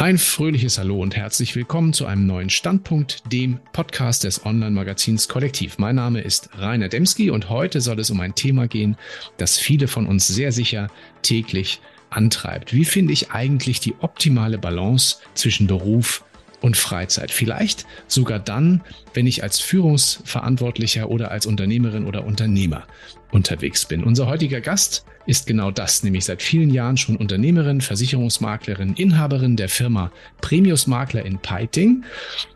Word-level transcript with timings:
Ein 0.00 0.16
fröhliches 0.18 0.78
Hallo 0.78 1.02
und 1.02 1.16
herzlich 1.16 1.56
willkommen 1.56 1.92
zu 1.92 2.06
einem 2.06 2.24
neuen 2.24 2.50
Standpunkt, 2.50 3.32
dem 3.32 3.58
Podcast 3.72 4.22
des 4.22 4.46
Online-Magazins 4.46 5.26
Kollektiv. 5.26 5.78
Mein 5.78 5.96
Name 5.96 6.20
ist 6.20 6.50
Rainer 6.56 6.88
Demski 6.88 7.30
und 7.30 7.48
heute 7.48 7.80
soll 7.80 7.98
es 7.98 8.08
um 8.08 8.20
ein 8.20 8.36
Thema 8.36 8.68
gehen, 8.68 8.96
das 9.38 9.58
viele 9.58 9.88
von 9.88 10.06
uns 10.06 10.28
sehr 10.28 10.52
sicher 10.52 10.86
täglich 11.22 11.80
antreibt. 12.10 12.72
Wie 12.72 12.84
finde 12.84 13.12
ich 13.12 13.32
eigentlich 13.32 13.80
die 13.80 13.96
optimale 13.98 14.56
Balance 14.56 15.16
zwischen 15.34 15.66
Beruf 15.66 16.22
und 16.60 16.76
Freizeit. 16.76 17.30
Vielleicht 17.30 17.86
sogar 18.06 18.38
dann, 18.38 18.82
wenn 19.14 19.26
ich 19.26 19.42
als 19.42 19.60
Führungsverantwortlicher 19.60 21.08
oder 21.08 21.30
als 21.30 21.46
Unternehmerin 21.46 22.06
oder 22.06 22.24
Unternehmer 22.24 22.84
unterwegs 23.30 23.84
bin. 23.84 24.04
Unser 24.04 24.26
heutiger 24.26 24.60
Gast 24.60 25.04
ist 25.26 25.46
genau 25.46 25.70
das, 25.70 26.02
nämlich 26.02 26.24
seit 26.24 26.42
vielen 26.42 26.70
Jahren 26.70 26.96
schon 26.96 27.16
Unternehmerin, 27.16 27.82
Versicherungsmaklerin, 27.82 28.94
Inhaberin 28.94 29.56
der 29.56 29.68
Firma 29.68 30.10
Premius 30.40 30.86
Makler 30.86 31.26
in 31.26 31.38
Peiting 31.38 32.04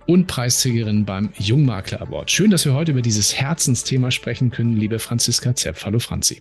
und 0.07 0.27
Preisträgerin 0.27 1.05
beim 1.05 1.31
Jungmakler 1.39 2.01
Award. 2.01 2.31
Schön, 2.31 2.51
dass 2.51 2.65
wir 2.65 2.73
heute 2.73 2.93
über 2.93 3.03
dieses 3.03 3.37
Herzensthema 3.37 4.11
sprechen 4.11 4.51
können, 4.51 4.77
liebe 4.77 4.99
Franziska 4.99 5.55
Zepp. 5.55 5.85
Hallo 5.85 5.99
Franzi. 5.99 6.41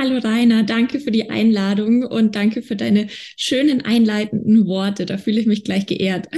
Hallo 0.00 0.18
Rainer, 0.18 0.62
danke 0.62 1.00
für 1.00 1.10
die 1.10 1.30
Einladung 1.30 2.04
und 2.04 2.34
danke 2.34 2.62
für 2.62 2.76
deine 2.76 3.08
schönen 3.36 3.82
einleitenden 3.82 4.66
Worte. 4.66 5.06
Da 5.06 5.18
fühle 5.18 5.40
ich 5.40 5.46
mich 5.46 5.64
gleich 5.64 5.86
geehrt. 5.86 6.28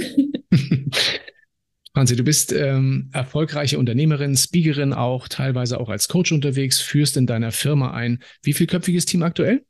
Franzi, 1.93 2.17
du 2.17 2.23
bist 2.23 2.51
ähm, 2.51 3.09
erfolgreiche 3.13 3.79
Unternehmerin, 3.79 4.35
Speakerin 4.35 4.91
auch, 4.91 5.29
teilweise 5.29 5.79
auch 5.79 5.87
als 5.87 6.09
Coach 6.09 6.33
unterwegs, 6.33 6.81
führst 6.81 7.15
in 7.15 7.25
deiner 7.25 7.53
Firma 7.53 7.91
ein 7.91 8.21
wie 8.43 8.51
vielköpfiges 8.51 9.05
Team 9.05 9.23
aktuell? 9.23 9.63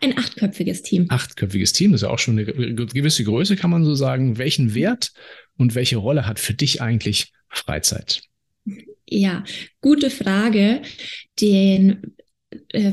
Ein 0.00 0.16
achtköpfiges 0.16 0.82
Team. 0.82 1.06
Achtköpfiges 1.08 1.72
Team, 1.72 1.92
das 1.92 2.02
ist 2.02 2.06
ja 2.06 2.12
auch 2.12 2.18
schon 2.18 2.38
eine 2.38 2.44
gewisse 2.46 3.24
Größe, 3.24 3.56
kann 3.56 3.70
man 3.70 3.84
so 3.84 3.94
sagen. 3.94 4.38
Welchen 4.38 4.74
Wert 4.74 5.12
und 5.56 5.74
welche 5.74 5.96
Rolle 5.96 6.26
hat 6.26 6.38
für 6.38 6.54
dich 6.54 6.80
eigentlich 6.80 7.32
Freizeit? 7.48 8.22
Ja, 9.08 9.44
gute 9.80 10.10
Frage. 10.10 10.82
Den 11.40 12.16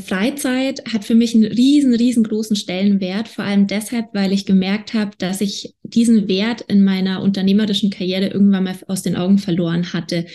Freizeit 0.05 0.83
hat 0.91 1.05
für 1.05 1.15
mich 1.15 1.33
einen 1.33 1.45
riesen, 1.45 1.93
riesengroßen 1.93 2.57
Stellenwert, 2.57 3.29
vor 3.29 3.45
allem 3.45 3.67
deshalb, 3.67 4.07
weil 4.13 4.33
ich 4.33 4.45
gemerkt 4.45 4.93
habe, 4.93 5.11
dass 5.17 5.39
ich 5.39 5.75
diesen 5.83 6.27
Wert 6.27 6.61
in 6.67 6.83
meiner 6.83 7.21
unternehmerischen 7.21 7.89
Karriere 7.89 8.27
irgendwann 8.27 8.65
mal 8.65 8.75
aus 8.87 9.01
den 9.01 9.15
Augen 9.15 9.37
verloren 9.37 9.93
hatte. 9.93 10.25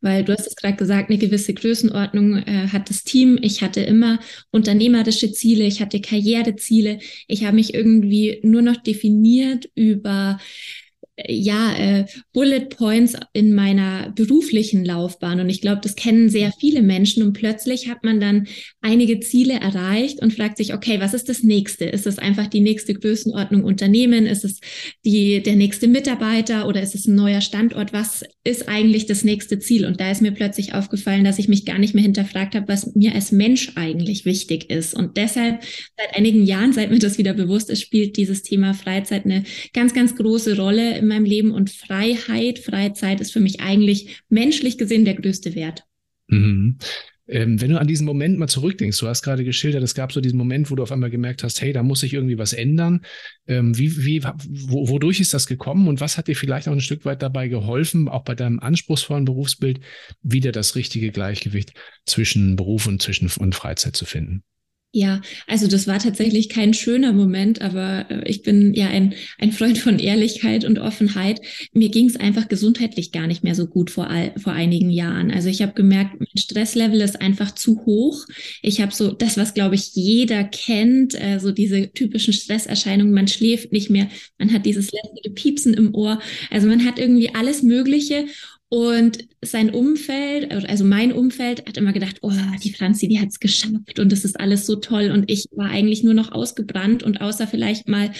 Weil 0.00 0.24
du 0.24 0.32
hast 0.32 0.46
es 0.46 0.56
gerade 0.56 0.76
gesagt, 0.76 1.10
eine 1.10 1.18
gewisse 1.18 1.52
Größenordnung 1.52 2.38
äh, 2.38 2.68
hat 2.68 2.88
das 2.88 3.04
Team. 3.04 3.38
Ich 3.42 3.60
hatte 3.62 3.82
immer 3.82 4.18
unternehmerische 4.50 5.30
Ziele, 5.30 5.64
ich 5.64 5.82
hatte 5.82 6.00
Karriereziele. 6.00 7.00
Ich 7.28 7.44
habe 7.44 7.56
mich 7.56 7.74
irgendwie 7.74 8.40
nur 8.42 8.62
noch 8.62 8.78
definiert 8.78 9.68
über 9.74 10.38
ja, 11.28 11.74
äh, 11.76 12.06
Bullet 12.32 12.66
Points 12.70 13.14
in 13.32 13.54
meiner 13.54 14.10
beruflichen 14.10 14.84
Laufbahn. 14.84 15.40
Und 15.40 15.48
ich 15.48 15.60
glaube, 15.60 15.80
das 15.82 15.96
kennen 15.96 16.28
sehr 16.28 16.52
viele 16.58 16.82
Menschen. 16.82 17.22
Und 17.22 17.32
plötzlich 17.34 17.88
hat 17.88 18.04
man 18.04 18.20
dann 18.20 18.46
einige 18.80 19.20
Ziele 19.20 19.54
erreicht 19.54 20.22
und 20.22 20.32
fragt 20.32 20.56
sich, 20.56 20.74
okay, 20.74 21.00
was 21.00 21.14
ist 21.14 21.28
das 21.28 21.42
nächste? 21.42 21.84
Ist 21.84 22.06
es 22.06 22.18
einfach 22.18 22.46
die 22.46 22.60
nächste 22.60 22.94
Größenordnung 22.94 23.64
Unternehmen? 23.64 24.26
Ist 24.26 24.44
es 24.44 24.60
die, 25.04 25.42
der 25.42 25.56
nächste 25.56 25.88
Mitarbeiter 25.88 26.66
oder 26.66 26.82
ist 26.82 26.94
es 26.94 27.06
ein 27.06 27.14
neuer 27.14 27.40
Standort? 27.40 27.92
Was 27.92 28.24
ist 28.44 28.68
eigentlich 28.68 29.06
das 29.06 29.24
nächste 29.24 29.58
Ziel? 29.58 29.84
Und 29.84 30.00
da 30.00 30.10
ist 30.10 30.22
mir 30.22 30.32
plötzlich 30.32 30.74
aufgefallen, 30.74 31.24
dass 31.24 31.38
ich 31.38 31.48
mich 31.48 31.66
gar 31.66 31.78
nicht 31.78 31.94
mehr 31.94 32.02
hinterfragt 32.02 32.54
habe, 32.54 32.68
was 32.68 32.94
mir 32.94 33.14
als 33.14 33.32
Mensch 33.32 33.72
eigentlich 33.76 34.24
wichtig 34.24 34.70
ist. 34.70 34.94
Und 34.94 35.16
deshalb 35.16 35.62
seit 35.62 36.16
einigen 36.16 36.44
Jahren, 36.44 36.72
seit 36.72 36.90
mir 36.90 36.98
das 36.98 37.18
wieder 37.18 37.34
bewusst 37.34 37.70
ist, 37.70 37.82
spielt 37.82 38.16
dieses 38.16 38.42
Thema 38.42 38.74
Freizeit 38.74 39.24
eine 39.24 39.44
ganz, 39.72 39.92
ganz 39.94 40.16
große 40.16 40.56
Rolle 40.56 40.96
im 40.98 41.09
meinem 41.10 41.26
Leben 41.26 41.52
und 41.52 41.70
Freiheit, 41.70 42.58
Freizeit 42.58 43.20
ist 43.20 43.32
für 43.32 43.40
mich 43.40 43.60
eigentlich 43.60 44.22
menschlich 44.28 44.78
gesehen 44.78 45.04
der 45.04 45.14
größte 45.14 45.54
Wert. 45.54 45.84
Mhm. 46.28 46.78
Ähm, 47.30 47.60
wenn 47.60 47.70
du 47.70 47.78
an 47.78 47.86
diesen 47.86 48.06
Moment 48.06 48.38
mal 48.38 48.48
zurückdenkst, 48.48 48.98
du 48.98 49.06
hast 49.06 49.22
gerade 49.22 49.44
geschildert, 49.44 49.84
es 49.84 49.94
gab 49.94 50.12
so 50.12 50.20
diesen 50.20 50.36
Moment, 50.36 50.70
wo 50.70 50.74
du 50.74 50.82
auf 50.82 50.90
einmal 50.90 51.10
gemerkt 51.10 51.44
hast, 51.44 51.60
hey, 51.60 51.72
da 51.72 51.84
muss 51.84 52.00
sich 52.00 52.12
irgendwie 52.12 52.38
was 52.38 52.52
ändern. 52.52 53.02
Ähm, 53.46 53.78
wie, 53.78 54.04
wie, 54.04 54.24
wo, 54.24 54.88
wodurch 54.88 55.20
ist 55.20 55.32
das 55.32 55.46
gekommen 55.46 55.86
und 55.86 56.00
was 56.00 56.18
hat 56.18 56.26
dir 56.26 56.34
vielleicht 56.34 56.66
auch 56.66 56.72
ein 56.72 56.80
Stück 56.80 57.04
weit 57.04 57.22
dabei 57.22 57.46
geholfen, 57.46 58.08
auch 58.08 58.24
bei 58.24 58.34
deinem 58.34 58.58
anspruchsvollen 58.58 59.26
Berufsbild, 59.26 59.80
wieder 60.22 60.50
das 60.50 60.74
richtige 60.74 61.12
Gleichgewicht 61.12 61.72
zwischen 62.04 62.56
Beruf 62.56 62.88
und 62.88 63.00
zwischen 63.00 63.30
und 63.38 63.54
Freizeit 63.54 63.94
zu 63.94 64.06
finden? 64.06 64.42
Ja, 64.92 65.20
also 65.46 65.68
das 65.68 65.86
war 65.86 66.00
tatsächlich 66.00 66.48
kein 66.48 66.74
schöner 66.74 67.12
Moment, 67.12 67.60
aber 67.62 68.10
äh, 68.10 68.28
ich 68.28 68.42
bin 68.42 68.74
ja 68.74 68.88
ein, 68.88 69.14
ein 69.38 69.52
Freund 69.52 69.78
von 69.78 70.00
Ehrlichkeit 70.00 70.64
und 70.64 70.80
Offenheit. 70.80 71.40
Mir 71.72 71.90
ging 71.90 72.06
es 72.08 72.16
einfach 72.16 72.48
gesundheitlich 72.48 73.12
gar 73.12 73.28
nicht 73.28 73.44
mehr 73.44 73.54
so 73.54 73.68
gut 73.68 73.90
vor, 73.92 74.10
all, 74.10 74.32
vor 74.36 74.52
einigen 74.52 74.90
Jahren. 74.90 75.30
Also 75.30 75.48
ich 75.48 75.62
habe 75.62 75.74
gemerkt, 75.74 76.18
mein 76.18 76.26
Stresslevel 76.36 77.00
ist 77.02 77.20
einfach 77.20 77.54
zu 77.54 77.86
hoch. 77.86 78.26
Ich 78.62 78.80
habe 78.80 78.92
so 78.92 79.12
das, 79.12 79.36
was 79.36 79.54
glaube 79.54 79.76
ich 79.76 79.94
jeder 79.94 80.42
kennt, 80.42 81.14
äh, 81.14 81.38
so 81.38 81.52
diese 81.52 81.92
typischen 81.92 82.32
Stresserscheinungen. 82.32 83.14
Man 83.14 83.28
schläft 83.28 83.70
nicht 83.70 83.90
mehr, 83.90 84.08
man 84.38 84.52
hat 84.52 84.66
dieses 84.66 84.90
lästige 84.90 85.30
Piepsen 85.30 85.72
im 85.72 85.94
Ohr. 85.94 86.18
Also 86.50 86.66
man 86.66 86.84
hat 86.84 86.98
irgendwie 86.98 87.32
alles 87.32 87.62
Mögliche 87.62 88.26
und 88.70 89.26
sein 89.42 89.70
Umfeld, 89.70 90.52
also 90.52 90.84
mein 90.84 91.12
Umfeld, 91.12 91.66
hat 91.66 91.76
immer 91.76 91.92
gedacht, 91.92 92.18
oh, 92.22 92.32
die 92.62 92.72
Franzi, 92.72 93.08
die 93.08 93.20
hat's 93.20 93.40
geschafft 93.40 93.98
und 93.98 94.12
das 94.12 94.24
ist 94.24 94.38
alles 94.38 94.64
so 94.64 94.76
toll. 94.76 95.10
Und 95.10 95.28
ich 95.28 95.46
war 95.50 95.68
eigentlich 95.68 96.04
nur 96.04 96.14
noch 96.14 96.30
ausgebrannt 96.30 97.02
und 97.02 97.20
außer 97.20 97.48
vielleicht 97.48 97.88
mal 97.88 98.12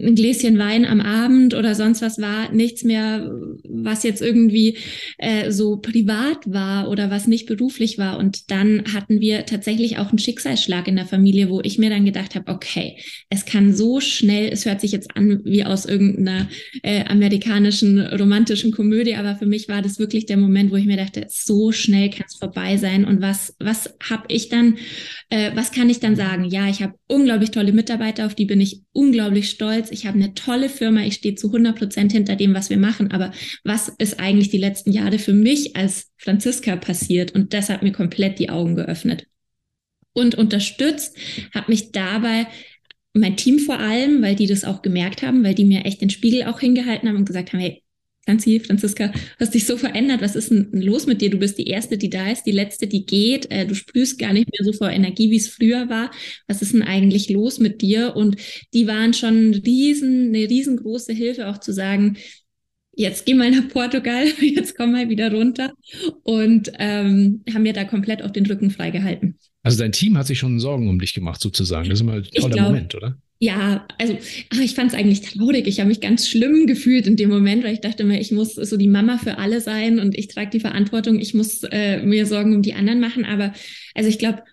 ein 0.00 0.14
Gläschen 0.14 0.58
Wein 0.58 0.84
am 0.84 1.00
Abend 1.00 1.54
oder 1.54 1.74
sonst 1.74 2.02
was 2.02 2.20
war, 2.20 2.52
nichts 2.52 2.84
mehr, 2.84 3.30
was 3.68 4.02
jetzt 4.02 4.22
irgendwie 4.22 4.78
äh, 5.18 5.50
so 5.50 5.76
privat 5.78 6.38
war 6.46 6.88
oder 6.88 7.10
was 7.10 7.26
nicht 7.26 7.46
beruflich 7.46 7.98
war. 7.98 8.18
Und 8.18 8.50
dann 8.50 8.84
hatten 8.92 9.20
wir 9.20 9.46
tatsächlich 9.46 9.98
auch 9.98 10.10
einen 10.10 10.18
Schicksalsschlag 10.18 10.88
in 10.88 10.96
der 10.96 11.06
Familie, 11.06 11.50
wo 11.50 11.60
ich 11.60 11.78
mir 11.78 11.90
dann 11.90 12.04
gedacht 12.04 12.34
habe, 12.34 12.50
okay, 12.52 12.96
es 13.30 13.44
kann 13.44 13.74
so 13.74 14.00
schnell, 14.00 14.48
es 14.52 14.64
hört 14.64 14.80
sich 14.80 14.92
jetzt 14.92 15.16
an 15.16 15.40
wie 15.44 15.64
aus 15.64 15.84
irgendeiner 15.84 16.48
äh, 16.82 17.04
amerikanischen 17.06 17.98
romantischen 17.98 18.72
Komödie, 18.72 19.16
aber 19.16 19.36
für 19.36 19.46
mich 19.46 19.68
war 19.68 19.82
das 19.82 19.98
wirklich 19.98 20.26
der 20.26 20.36
Moment, 20.36 20.70
wo 20.70 20.76
ich 20.76 20.86
mir 20.86 20.96
dachte, 20.96 21.26
so 21.28 21.72
schnell 21.72 22.10
kann 22.10 22.26
es 22.28 22.36
vorbei 22.36 22.76
sein. 22.76 23.04
Und 23.04 23.20
was, 23.20 23.54
was 23.58 23.94
habe 24.08 24.24
ich 24.28 24.48
dann, 24.48 24.76
äh, 25.30 25.50
was 25.54 25.72
kann 25.72 25.90
ich 25.90 26.00
dann 26.00 26.16
sagen? 26.16 26.44
Ja, 26.44 26.68
ich 26.68 26.82
habe 26.82 26.94
unglaublich 27.08 27.50
tolle 27.50 27.72
Mitarbeiter, 27.72 28.26
auf 28.26 28.34
die 28.34 28.46
bin 28.46 28.60
ich 28.60 28.82
unglaublich 28.92 29.50
stolz 29.50 29.81
stolz, 29.82 29.90
ich 29.90 30.06
habe 30.06 30.18
eine 30.18 30.34
tolle 30.34 30.68
Firma, 30.68 31.02
ich 31.02 31.14
stehe 31.14 31.34
zu 31.34 31.48
100 31.48 31.76
Prozent 31.76 32.12
hinter 32.12 32.36
dem, 32.36 32.54
was 32.54 32.70
wir 32.70 32.76
machen. 32.76 33.10
Aber 33.10 33.32
was 33.64 33.88
ist 33.88 34.20
eigentlich 34.20 34.50
die 34.50 34.58
letzten 34.58 34.92
Jahre 34.92 35.18
für 35.18 35.32
mich 35.32 35.76
als 35.76 36.10
Franziska 36.16 36.76
passiert? 36.76 37.34
Und 37.34 37.52
das 37.52 37.68
hat 37.68 37.82
mir 37.82 37.92
komplett 37.92 38.38
die 38.38 38.50
Augen 38.50 38.76
geöffnet. 38.76 39.26
Und 40.12 40.34
unterstützt 40.34 41.16
hat 41.54 41.68
mich 41.68 41.92
dabei 41.92 42.46
mein 43.14 43.36
Team 43.36 43.58
vor 43.58 43.78
allem, 43.78 44.22
weil 44.22 44.36
die 44.36 44.46
das 44.46 44.64
auch 44.64 44.82
gemerkt 44.82 45.22
haben, 45.22 45.44
weil 45.44 45.54
die 45.54 45.64
mir 45.64 45.84
echt 45.84 46.00
den 46.00 46.10
Spiegel 46.10 46.44
auch 46.44 46.60
hingehalten 46.60 47.08
haben 47.08 47.16
und 47.16 47.26
gesagt 47.26 47.52
haben, 47.52 47.60
hey, 47.60 47.81
Franzi, 48.24 48.60
Franziska, 48.60 49.12
hast 49.40 49.52
dich 49.52 49.66
so 49.66 49.76
verändert. 49.76 50.22
Was 50.22 50.36
ist 50.36 50.50
denn 50.50 50.68
los 50.72 51.06
mit 51.06 51.20
dir? 51.20 51.30
Du 51.30 51.38
bist 51.38 51.58
die 51.58 51.66
Erste, 51.66 51.98
die 51.98 52.08
da 52.08 52.30
ist, 52.30 52.44
die 52.44 52.52
Letzte, 52.52 52.86
die 52.86 53.04
geht. 53.04 53.50
Äh, 53.50 53.66
du 53.66 53.74
sprühst 53.74 54.18
gar 54.18 54.32
nicht 54.32 54.48
mehr 54.50 54.64
so 54.64 54.72
vor 54.76 54.90
Energie, 54.90 55.30
wie 55.30 55.36
es 55.36 55.48
früher 55.48 55.88
war. 55.88 56.10
Was 56.46 56.62
ist 56.62 56.72
denn 56.72 56.82
eigentlich 56.82 57.30
los 57.30 57.58
mit 57.58 57.82
dir? 57.82 58.14
Und 58.14 58.36
die 58.74 58.86
waren 58.86 59.12
schon 59.12 59.54
riesen, 59.54 60.28
eine 60.28 60.48
riesengroße 60.48 61.12
Hilfe, 61.12 61.48
auch 61.48 61.58
zu 61.58 61.72
sagen, 61.72 62.16
jetzt 62.94 63.26
geh 63.26 63.34
mal 63.34 63.50
nach 63.50 63.68
Portugal, 63.68 64.26
jetzt 64.40 64.76
komm 64.76 64.92
mal 64.92 65.08
wieder 65.08 65.32
runter. 65.32 65.72
Und 66.22 66.70
ähm, 66.78 67.42
haben 67.52 67.62
mir 67.62 67.72
da 67.72 67.84
komplett 67.84 68.22
auch 68.22 68.30
den 68.30 68.46
Rücken 68.46 68.70
freigehalten. 68.70 69.36
Also 69.64 69.78
dein 69.78 69.92
Team 69.92 70.16
hat 70.16 70.28
sich 70.28 70.38
schon 70.38 70.60
Sorgen 70.60 70.88
um 70.88 71.00
dich 71.00 71.14
gemacht, 71.14 71.40
sozusagen. 71.40 71.88
Das 71.88 71.98
ist 71.98 72.02
immer 72.02 72.14
ein 72.14 72.24
toller 72.24 72.54
glaub, 72.54 72.66
Moment, 72.68 72.94
oder? 72.94 73.18
Ja, 73.42 73.84
also 73.98 74.16
ach, 74.50 74.60
ich 74.60 74.76
fand 74.76 74.92
es 74.92 74.96
eigentlich 74.96 75.20
traurig. 75.22 75.66
Ich 75.66 75.80
habe 75.80 75.88
mich 75.88 76.00
ganz 76.00 76.28
schlimm 76.28 76.68
gefühlt 76.68 77.08
in 77.08 77.16
dem 77.16 77.28
Moment, 77.28 77.64
weil 77.64 77.74
ich 77.74 77.80
dachte 77.80 78.04
mir, 78.04 78.20
ich 78.20 78.30
muss 78.30 78.54
so 78.54 78.76
die 78.76 78.86
Mama 78.86 79.18
für 79.18 79.36
alle 79.38 79.60
sein 79.60 79.98
und 79.98 80.16
ich 80.16 80.28
trage 80.28 80.50
die 80.50 80.60
Verantwortung, 80.60 81.18
ich 81.18 81.34
muss 81.34 81.64
äh, 81.64 82.04
mir 82.04 82.26
Sorgen 82.26 82.54
um 82.54 82.62
die 82.62 82.74
anderen 82.74 83.00
machen. 83.00 83.24
Aber 83.24 83.52
also 83.96 84.08
ich 84.08 84.20
glaube, 84.20 84.44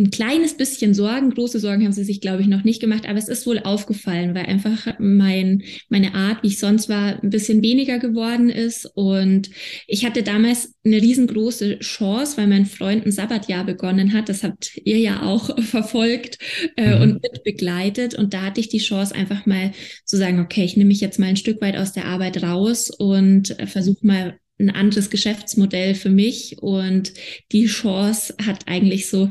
ein 0.00 0.10
kleines 0.10 0.56
bisschen 0.56 0.94
Sorgen, 0.94 1.30
große 1.30 1.60
Sorgen 1.60 1.84
haben 1.84 1.92
sie 1.92 2.04
sich, 2.04 2.20
glaube 2.20 2.42
ich, 2.42 2.48
noch 2.48 2.64
nicht 2.64 2.80
gemacht, 2.80 3.06
aber 3.06 3.18
es 3.18 3.28
ist 3.28 3.46
wohl 3.46 3.60
aufgefallen, 3.60 4.34
weil 4.34 4.46
einfach 4.46 4.94
mein, 4.98 5.62
meine 5.88 6.14
Art, 6.14 6.42
wie 6.42 6.48
ich 6.48 6.58
sonst 6.58 6.88
war, 6.88 7.22
ein 7.22 7.30
bisschen 7.30 7.62
weniger 7.62 7.98
geworden 7.98 8.48
ist. 8.48 8.90
Und 8.94 9.50
ich 9.86 10.04
hatte 10.06 10.22
damals 10.22 10.74
eine 10.84 10.96
riesengroße 10.96 11.80
Chance, 11.80 12.38
weil 12.38 12.46
mein 12.46 12.66
Freund 12.66 13.04
ein 13.04 13.12
Sabbatjahr 13.12 13.64
begonnen 13.64 14.14
hat. 14.14 14.28
Das 14.30 14.42
habt 14.42 14.72
ihr 14.84 14.98
ja 14.98 15.22
auch 15.22 15.56
verfolgt 15.62 16.38
äh, 16.76 16.96
mhm. 16.96 17.02
und 17.02 17.12
mit 17.22 17.44
begleitet. 17.44 18.14
Und 18.14 18.32
da 18.32 18.42
hatte 18.42 18.60
ich 18.60 18.68
die 18.68 18.78
Chance, 18.78 19.14
einfach 19.14 19.44
mal 19.44 19.72
zu 20.04 20.16
sagen, 20.16 20.40
okay, 20.40 20.64
ich 20.64 20.76
nehme 20.76 20.88
mich 20.88 21.02
jetzt 21.02 21.18
mal 21.18 21.26
ein 21.26 21.36
Stück 21.36 21.60
weit 21.60 21.76
aus 21.76 21.92
der 21.92 22.06
Arbeit 22.06 22.42
raus 22.42 22.90
und 22.90 23.58
äh, 23.60 23.66
versuche 23.66 24.06
mal 24.06 24.38
ein 24.58 24.70
anderes 24.70 25.10
Geschäftsmodell 25.10 25.94
für 25.94 26.10
mich 26.10 26.58
und 26.60 27.14
die 27.50 27.66
Chance 27.66 28.34
hat 28.44 28.68
eigentlich 28.68 29.08
so 29.08 29.30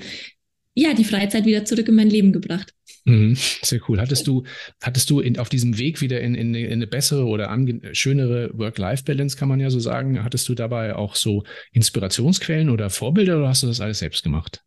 ja, 0.79 0.93
die 0.93 1.03
Freizeit 1.03 1.45
wieder 1.45 1.65
zurück 1.65 1.87
in 1.87 1.95
mein 1.95 2.09
Leben 2.09 2.31
gebracht. 2.31 2.73
Mhm, 3.05 3.35
sehr 3.61 3.81
cool. 3.87 3.99
Hattest 3.99 4.27
du, 4.27 4.43
hattest 4.81 5.09
du 5.09 5.19
in, 5.19 5.37
auf 5.37 5.49
diesem 5.49 5.77
Weg 5.77 6.01
wieder 6.01 6.21
in, 6.21 6.35
in, 6.35 6.53
in 6.53 6.71
eine 6.71 6.87
bessere 6.87 7.25
oder 7.25 7.55
schönere 7.93 8.51
Work-Life-Balance, 8.57 9.37
kann 9.37 9.49
man 9.49 9.59
ja 9.59 9.69
so 9.69 9.79
sagen, 9.79 10.23
hattest 10.23 10.47
du 10.47 10.55
dabei 10.55 10.95
auch 10.95 11.15
so 11.15 11.43
Inspirationsquellen 11.71 12.69
oder 12.69 12.89
Vorbilder 12.89 13.37
oder 13.37 13.49
hast 13.49 13.63
du 13.63 13.67
das 13.67 13.81
alles 13.81 13.99
selbst 13.99 14.23
gemacht? 14.23 14.61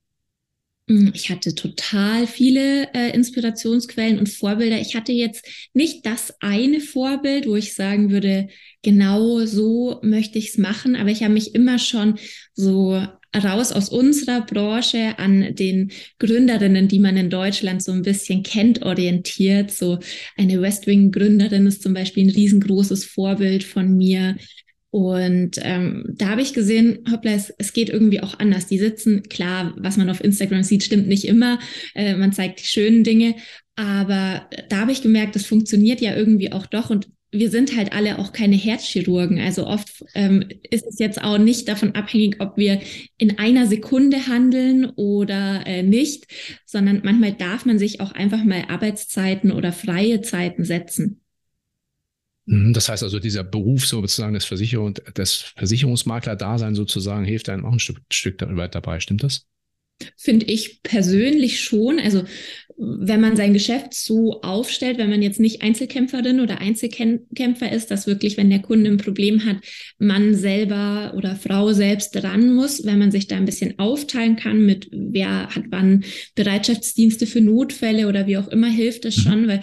Hm, 0.88 1.12
ich 1.14 1.30
hatte 1.30 1.54
total 1.54 2.26
viele 2.26 2.92
äh, 2.92 3.14
Inspirationsquellen 3.14 4.18
und 4.18 4.28
Vorbilder. 4.28 4.80
Ich 4.80 4.96
hatte 4.96 5.12
jetzt 5.12 5.46
nicht 5.72 6.04
das 6.04 6.34
eine 6.40 6.80
Vorbild, 6.80 7.46
wo 7.46 7.54
ich 7.54 7.74
sagen 7.74 8.10
würde, 8.10 8.48
genau 8.82 9.46
so 9.46 10.00
möchte 10.02 10.38
ich 10.38 10.48
es 10.48 10.58
machen, 10.58 10.96
aber 10.96 11.10
ich 11.10 11.22
habe 11.22 11.34
mich 11.34 11.54
immer 11.54 11.78
schon 11.78 12.18
so 12.54 13.06
raus 13.34 13.72
aus 13.72 13.88
unserer 13.88 14.42
Branche 14.42 15.18
an 15.18 15.54
den 15.54 15.90
Gründerinnen, 16.18 16.88
die 16.88 16.98
man 16.98 17.16
in 17.16 17.30
Deutschland 17.30 17.82
so 17.82 17.92
ein 17.92 18.02
bisschen 18.02 18.42
kennt, 18.42 18.82
orientiert. 18.82 19.70
So 19.70 19.98
eine 20.36 20.60
Westwing-Gründerin 20.60 21.66
ist 21.66 21.82
zum 21.82 21.94
Beispiel 21.94 22.26
ein 22.26 22.30
riesengroßes 22.30 23.04
Vorbild 23.04 23.64
von 23.64 23.96
mir. 23.96 24.36
Und 24.90 25.58
ähm, 25.62 26.04
da 26.08 26.28
habe 26.28 26.42
ich 26.42 26.52
gesehen, 26.52 26.98
hoppla, 27.10 27.32
es, 27.32 27.50
es 27.56 27.72
geht 27.72 27.88
irgendwie 27.88 28.20
auch 28.20 28.38
anders. 28.38 28.66
Die 28.66 28.78
sitzen, 28.78 29.22
klar, 29.22 29.74
was 29.78 29.96
man 29.96 30.10
auf 30.10 30.22
Instagram 30.22 30.62
sieht, 30.62 30.84
stimmt 30.84 31.08
nicht 31.08 31.24
immer. 31.24 31.58
Äh, 31.94 32.14
man 32.16 32.32
zeigt 32.32 32.60
die 32.60 32.66
schönen 32.66 33.02
Dinge. 33.02 33.36
Aber 33.74 34.50
da 34.68 34.80
habe 34.80 34.92
ich 34.92 35.00
gemerkt, 35.00 35.34
das 35.34 35.46
funktioniert 35.46 36.02
ja 36.02 36.14
irgendwie 36.14 36.52
auch 36.52 36.66
doch. 36.66 36.90
Und 36.90 37.08
wir 37.32 37.50
sind 37.50 37.76
halt 37.76 37.92
alle 37.92 38.18
auch 38.18 38.32
keine 38.32 38.56
Herzchirurgen. 38.56 39.40
Also 39.40 39.66
oft 39.66 40.04
ähm, 40.14 40.44
ist 40.70 40.86
es 40.86 40.98
jetzt 40.98 41.22
auch 41.22 41.38
nicht 41.38 41.66
davon 41.66 41.94
abhängig, 41.94 42.36
ob 42.40 42.58
wir 42.58 42.80
in 43.16 43.38
einer 43.38 43.66
Sekunde 43.66 44.26
handeln 44.26 44.90
oder 44.96 45.66
äh, 45.66 45.82
nicht, 45.82 46.26
sondern 46.66 47.00
manchmal 47.02 47.32
darf 47.32 47.64
man 47.64 47.78
sich 47.78 48.00
auch 48.00 48.12
einfach 48.12 48.44
mal 48.44 48.66
Arbeitszeiten 48.68 49.50
oder 49.50 49.72
freie 49.72 50.20
Zeiten 50.20 50.64
setzen. 50.64 51.22
Mhm, 52.44 52.74
das 52.74 52.88
heißt 52.90 53.02
also, 53.02 53.18
dieser 53.18 53.44
Beruf 53.44 53.86
sozusagen 53.86 54.34
des 54.34 54.44
Versicherung, 54.44 54.94
des 55.16 55.54
Versicherungsmakler-Dasein 55.56 56.74
sozusagen 56.74 57.24
hilft 57.24 57.48
einem 57.48 57.64
auch 57.64 57.72
ein 57.72 57.78
Stück, 57.78 58.00
Stück 58.12 58.38
dabei. 58.38 59.00
Stimmt 59.00 59.22
das? 59.22 59.46
Finde 60.16 60.46
ich 60.46 60.82
persönlich 60.82 61.60
schon. 61.60 61.98
Also 61.98 62.24
wenn 62.76 63.20
man 63.20 63.36
sein 63.36 63.52
Geschäft 63.52 63.94
so 63.94 64.40
aufstellt, 64.42 64.98
wenn 64.98 65.10
man 65.10 65.22
jetzt 65.22 65.40
nicht 65.40 65.62
Einzelkämpferin 65.62 66.40
oder 66.40 66.60
Einzelkämpfer 66.60 67.70
ist, 67.70 67.90
dass 67.90 68.06
wirklich, 68.06 68.36
wenn 68.36 68.50
der 68.50 68.60
Kunde 68.60 68.90
ein 68.90 68.96
Problem 68.96 69.44
hat, 69.44 69.56
man 69.98 70.34
selber 70.34 71.14
oder 71.16 71.36
Frau 71.36 71.72
selbst 71.72 72.12
dran 72.12 72.54
muss, 72.54 72.84
wenn 72.84 72.98
man 72.98 73.10
sich 73.10 73.28
da 73.28 73.36
ein 73.36 73.44
bisschen 73.44 73.78
aufteilen 73.78 74.36
kann 74.36 74.64
mit, 74.64 74.88
wer 74.90 75.48
hat 75.48 75.64
wann 75.70 76.04
Bereitschaftsdienste 76.34 77.26
für 77.26 77.40
Notfälle 77.40 78.08
oder 78.08 78.26
wie 78.26 78.38
auch 78.38 78.48
immer, 78.48 78.68
hilft 78.68 79.04
das 79.04 79.16
mhm. 79.18 79.20
schon, 79.22 79.48
weil 79.48 79.62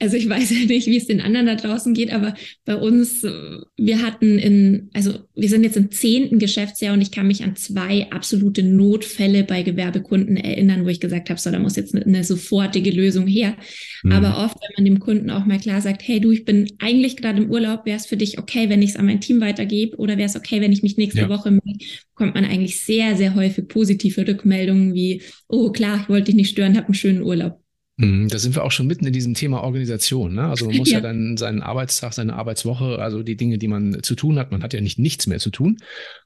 also 0.00 0.16
ich 0.16 0.28
weiß 0.28 0.50
ja 0.58 0.66
nicht, 0.66 0.86
wie 0.86 0.96
es 0.96 1.06
den 1.06 1.20
anderen 1.20 1.46
da 1.46 1.54
draußen 1.56 1.94
geht, 1.94 2.12
aber 2.12 2.34
bei 2.64 2.76
uns, 2.76 3.24
äh, 3.24 3.32
wir 3.76 4.02
hatten 4.02 4.38
in, 4.38 4.90
also 4.92 5.14
wir 5.34 5.48
sind 5.48 5.64
jetzt 5.64 5.76
im 5.76 5.90
zehnten 5.90 6.38
Geschäftsjahr 6.38 6.94
und 6.94 7.00
ich 7.00 7.10
kann 7.10 7.26
mich 7.26 7.42
an 7.42 7.56
zwei 7.56 8.10
absolute 8.10 8.62
Notfälle 8.62 9.44
bei 9.44 9.62
Gewerbekunden 9.62 10.36
erinnern, 10.36 10.84
wo 10.84 10.88
ich 10.88 11.00
gesagt 11.00 11.30
habe, 11.30 11.40
so, 11.40 11.50
da 11.50 11.58
muss 11.58 11.76
jetzt 11.76 11.94
eine, 11.94 12.04
eine 12.04 12.24
sofortige 12.24 12.90
Lösung 12.90 13.26
her. 13.26 13.56
Mhm. 14.02 14.12
Aber 14.12 14.44
oft, 14.44 14.56
wenn 14.60 14.74
man 14.76 14.84
dem 14.84 15.00
Kunden 15.00 15.30
auch 15.30 15.46
mal 15.46 15.58
klar 15.58 15.80
sagt, 15.80 16.06
hey 16.06 16.20
du, 16.20 16.30
ich 16.30 16.44
bin 16.44 16.70
eigentlich 16.78 17.16
gerade 17.16 17.42
im 17.42 17.50
Urlaub, 17.50 17.84
wäre 17.84 17.96
es 17.96 18.06
für 18.06 18.16
dich 18.16 18.38
okay, 18.38 18.68
wenn 18.68 18.82
ich 18.82 18.90
es 18.90 18.96
an 18.96 19.06
mein 19.06 19.20
Team 19.20 19.40
weitergebe 19.40 19.96
oder 19.96 20.16
wäre 20.16 20.28
es 20.28 20.36
okay, 20.36 20.60
wenn 20.60 20.72
ich 20.72 20.82
mich 20.82 20.96
nächste 20.96 21.22
ja. 21.22 21.28
Woche 21.28 21.50
melde, 21.50 21.84
bekommt 22.14 22.34
man 22.34 22.44
eigentlich 22.44 22.80
sehr, 22.80 23.16
sehr 23.16 23.34
häufig 23.34 23.66
positive 23.68 24.26
Rückmeldungen 24.26 24.94
wie, 24.94 25.22
oh 25.48 25.70
klar, 25.70 26.00
ich 26.02 26.08
wollte 26.08 26.26
dich 26.26 26.36
nicht 26.36 26.50
stören, 26.50 26.76
hab 26.76 26.86
einen 26.86 26.94
schönen 26.94 27.22
Urlaub. 27.22 27.60
Mhm, 28.00 28.28
da 28.28 28.38
sind 28.38 28.54
wir 28.54 28.62
auch 28.62 28.70
schon 28.70 28.86
mitten 28.86 29.06
in 29.06 29.12
diesem 29.12 29.34
Thema 29.34 29.64
Organisation. 29.64 30.34
Ne? 30.34 30.48
Also 30.48 30.66
man 30.66 30.76
muss 30.76 30.90
ja. 30.90 30.98
ja. 30.98 31.00
dann 31.00 31.36
seinen 31.36 31.62
Arbeitstag, 31.62 32.14
seine 32.14 32.34
Arbeitswoche, 32.34 33.00
also 33.00 33.24
die 33.24 33.36
Dinge, 33.36 33.58
die 33.58 33.66
man 33.66 34.02
zu 34.04 34.14
tun 34.14 34.38
hat, 34.38 34.52
man 34.52 34.62
hat 34.62 34.72
ja 34.72 34.80
nicht 34.80 35.00
nichts 35.00 35.26
mehr 35.26 35.40
zu 35.40 35.50
tun, 35.50 35.78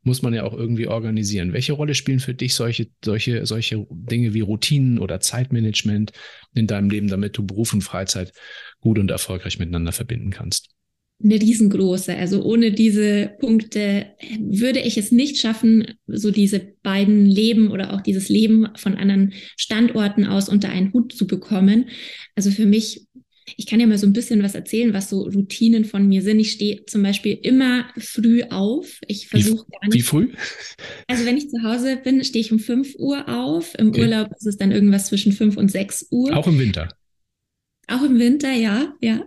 muss 0.02 0.20
man 0.20 0.34
ja 0.34 0.44
auch 0.44 0.52
irgendwie 0.52 0.86
organisieren. 0.86 1.54
Welche 1.54 1.72
Rolle 1.72 1.94
spielen 1.94 2.20
für 2.20 2.34
dich 2.34 2.54
solche, 2.54 2.88
solche, 3.02 3.46
solche 3.46 3.86
Dinge 3.90 4.34
wie 4.34 4.40
Routinen 4.40 4.98
oder 4.98 5.20
Zeitmanagement 5.20 6.12
in 6.54 6.66
deinem 6.66 6.90
Leben, 6.90 7.08
damit 7.08 7.38
du 7.38 7.46
Beruf 7.46 7.72
und 7.72 7.80
Freizeit 7.80 8.34
gut 8.80 8.98
und 8.98 9.10
erfolgreich 9.10 9.58
miteinander 9.58 9.92
verbinden 9.92 10.30
kannst? 10.30 10.69
Eine 11.24 11.40
riesengroße. 11.40 12.16
Also 12.16 12.42
ohne 12.42 12.72
diese 12.72 13.32
Punkte 13.40 14.06
würde 14.40 14.80
ich 14.80 14.98
es 14.98 15.12
nicht 15.12 15.38
schaffen, 15.38 15.94
so 16.06 16.30
diese 16.30 16.60
beiden 16.82 17.26
Leben 17.26 17.70
oder 17.70 17.92
auch 17.92 18.00
dieses 18.00 18.28
Leben 18.28 18.69
von 18.76 18.94
anderen 18.94 19.32
Standorten 19.56 20.26
aus 20.26 20.48
unter 20.48 20.69
einen 20.69 20.92
Hut 20.92 21.12
zu 21.12 21.26
bekommen. 21.26 21.86
Also 22.34 22.50
für 22.50 22.66
mich, 22.66 23.06
ich 23.56 23.66
kann 23.66 23.80
ja 23.80 23.86
mal 23.86 23.98
so 23.98 24.06
ein 24.06 24.12
bisschen 24.12 24.42
was 24.42 24.54
erzählen, 24.54 24.92
was 24.92 25.10
so 25.10 25.22
Routinen 25.22 25.84
von 25.84 26.08
mir 26.08 26.22
sind. 26.22 26.40
Ich 26.40 26.52
stehe 26.52 26.84
zum 26.86 27.02
Beispiel 27.02 27.38
immer 27.42 27.86
früh 27.98 28.42
auf. 28.44 29.00
Ich 29.06 29.28
versuche 29.28 29.66
gar 29.70 29.88
nicht. 29.88 29.94
Wie 29.94 30.02
früh? 30.02 30.30
Also 31.08 31.26
wenn 31.26 31.36
ich 31.36 31.50
zu 31.50 31.62
Hause 31.62 31.98
bin, 32.02 32.24
stehe 32.24 32.42
ich 32.42 32.52
um 32.52 32.58
5 32.58 32.94
Uhr 32.98 33.28
auf. 33.28 33.78
Im 33.78 33.88
okay. 33.88 34.02
Urlaub 34.02 34.30
ist 34.36 34.46
es 34.46 34.56
dann 34.56 34.72
irgendwas 34.72 35.06
zwischen 35.06 35.32
5 35.32 35.56
und 35.56 35.70
6 35.70 36.06
Uhr. 36.10 36.34
Auch 36.34 36.46
im 36.46 36.58
Winter. 36.58 36.88
Auch 37.93 38.03
im 38.05 38.19
Winter, 38.19 38.53
ja, 38.53 38.94
ja. 39.03 39.21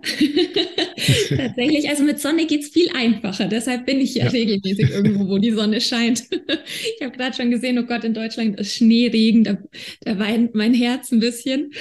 Tatsächlich, 1.30 1.88
also 1.88 2.04
mit 2.04 2.20
Sonne 2.20 2.48
geht's 2.48 2.70
viel 2.70 2.90
einfacher. 2.96 3.48
Deshalb 3.48 3.86
bin 3.86 4.02
ich 4.02 4.16
ja, 4.16 4.26
ja. 4.26 4.32
regelmäßig 4.32 4.90
irgendwo, 4.90 5.28
wo 5.28 5.38
die 5.38 5.52
Sonne 5.52 5.80
scheint. 5.82 6.24
ich 6.32 7.06
habe 7.06 7.16
gerade 7.16 7.36
schon 7.36 7.52
gesehen, 7.52 7.78
oh 7.78 7.84
Gott, 7.84 8.04
in 8.04 8.16
Deutschland 8.16 8.60
ist 8.60 8.74
Schneeregen, 8.74 9.44
da, 9.44 9.58
da 10.02 10.18
weint 10.18 10.56
mein 10.56 10.74
Herz 10.74 11.12
ein 11.12 11.20
bisschen. 11.20 11.74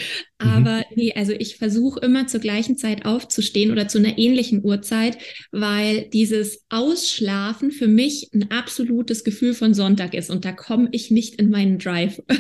Mhm. 0.45 0.51
Aber 0.51 0.77
mhm. 0.79 0.85
nee, 0.97 1.13
also 1.15 1.33
ich 1.33 1.57
versuche 1.57 2.01
immer 2.01 2.27
zur 2.27 2.41
gleichen 2.41 2.77
Zeit 2.77 3.05
aufzustehen 3.05 3.71
oder 3.71 3.89
zu 3.89 3.99
einer 3.99 4.19
ähnlichen 4.19 4.65
Uhrzeit, 4.65 5.19
weil 5.53 6.09
dieses 6.13 6.65
Ausschlafen 6.69 7.71
für 7.71 7.89
mich 7.89 8.31
ein 8.35 8.51
absolutes 8.51 9.25
Gefühl 9.25 9.55
von 9.55 9.75
Sonntag 9.75 10.15
ist 10.15 10.31
und 10.31 10.45
da 10.45 10.53
komme 10.53 10.89
ich 10.93 11.11
nicht 11.11 11.37
in 11.37 11.51
meinen 11.51 11.79
Drive. 11.79 12.23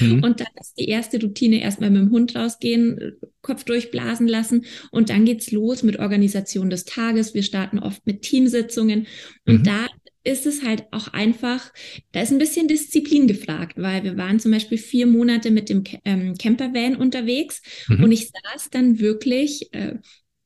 Mhm. 0.00 0.22
Und 0.22 0.40
dann 0.40 0.48
ist 0.60 0.78
die 0.78 0.88
erste 0.88 1.18
Routine 1.18 1.62
erstmal 1.62 1.88
mit 1.88 2.02
dem 2.02 2.10
Hund 2.10 2.36
rausgehen, 2.36 3.16
Kopf 3.40 3.64
durchblasen 3.64 4.28
lassen 4.28 4.66
und 4.90 5.08
dann 5.08 5.24
geht's 5.24 5.50
los 5.50 5.82
mit 5.82 5.98
Organisation 5.98 6.68
des 6.68 6.84
Tages. 6.84 7.32
Wir 7.32 7.42
starten 7.42 7.78
oft 7.78 8.06
mit 8.06 8.20
Teamsitzungen 8.20 9.06
und 9.46 9.60
mhm. 9.60 9.64
da 9.64 9.86
ist 10.24 10.46
es 10.46 10.62
halt 10.62 10.84
auch 10.92 11.08
einfach, 11.08 11.72
da 12.12 12.20
ist 12.20 12.32
ein 12.32 12.38
bisschen 12.38 12.68
Disziplin 12.68 13.26
gefragt, 13.26 13.74
weil 13.76 14.04
wir 14.04 14.16
waren 14.16 14.40
zum 14.40 14.52
Beispiel 14.52 14.78
vier 14.78 15.06
Monate 15.06 15.50
mit 15.50 15.68
dem 15.68 15.84
ähm, 16.04 16.36
Campervan 16.36 16.96
unterwegs 16.96 17.62
mhm. 17.88 18.04
und 18.04 18.12
ich 18.12 18.30
saß 18.30 18.70
dann 18.70 18.98
wirklich 18.98 19.72
äh, 19.72 19.94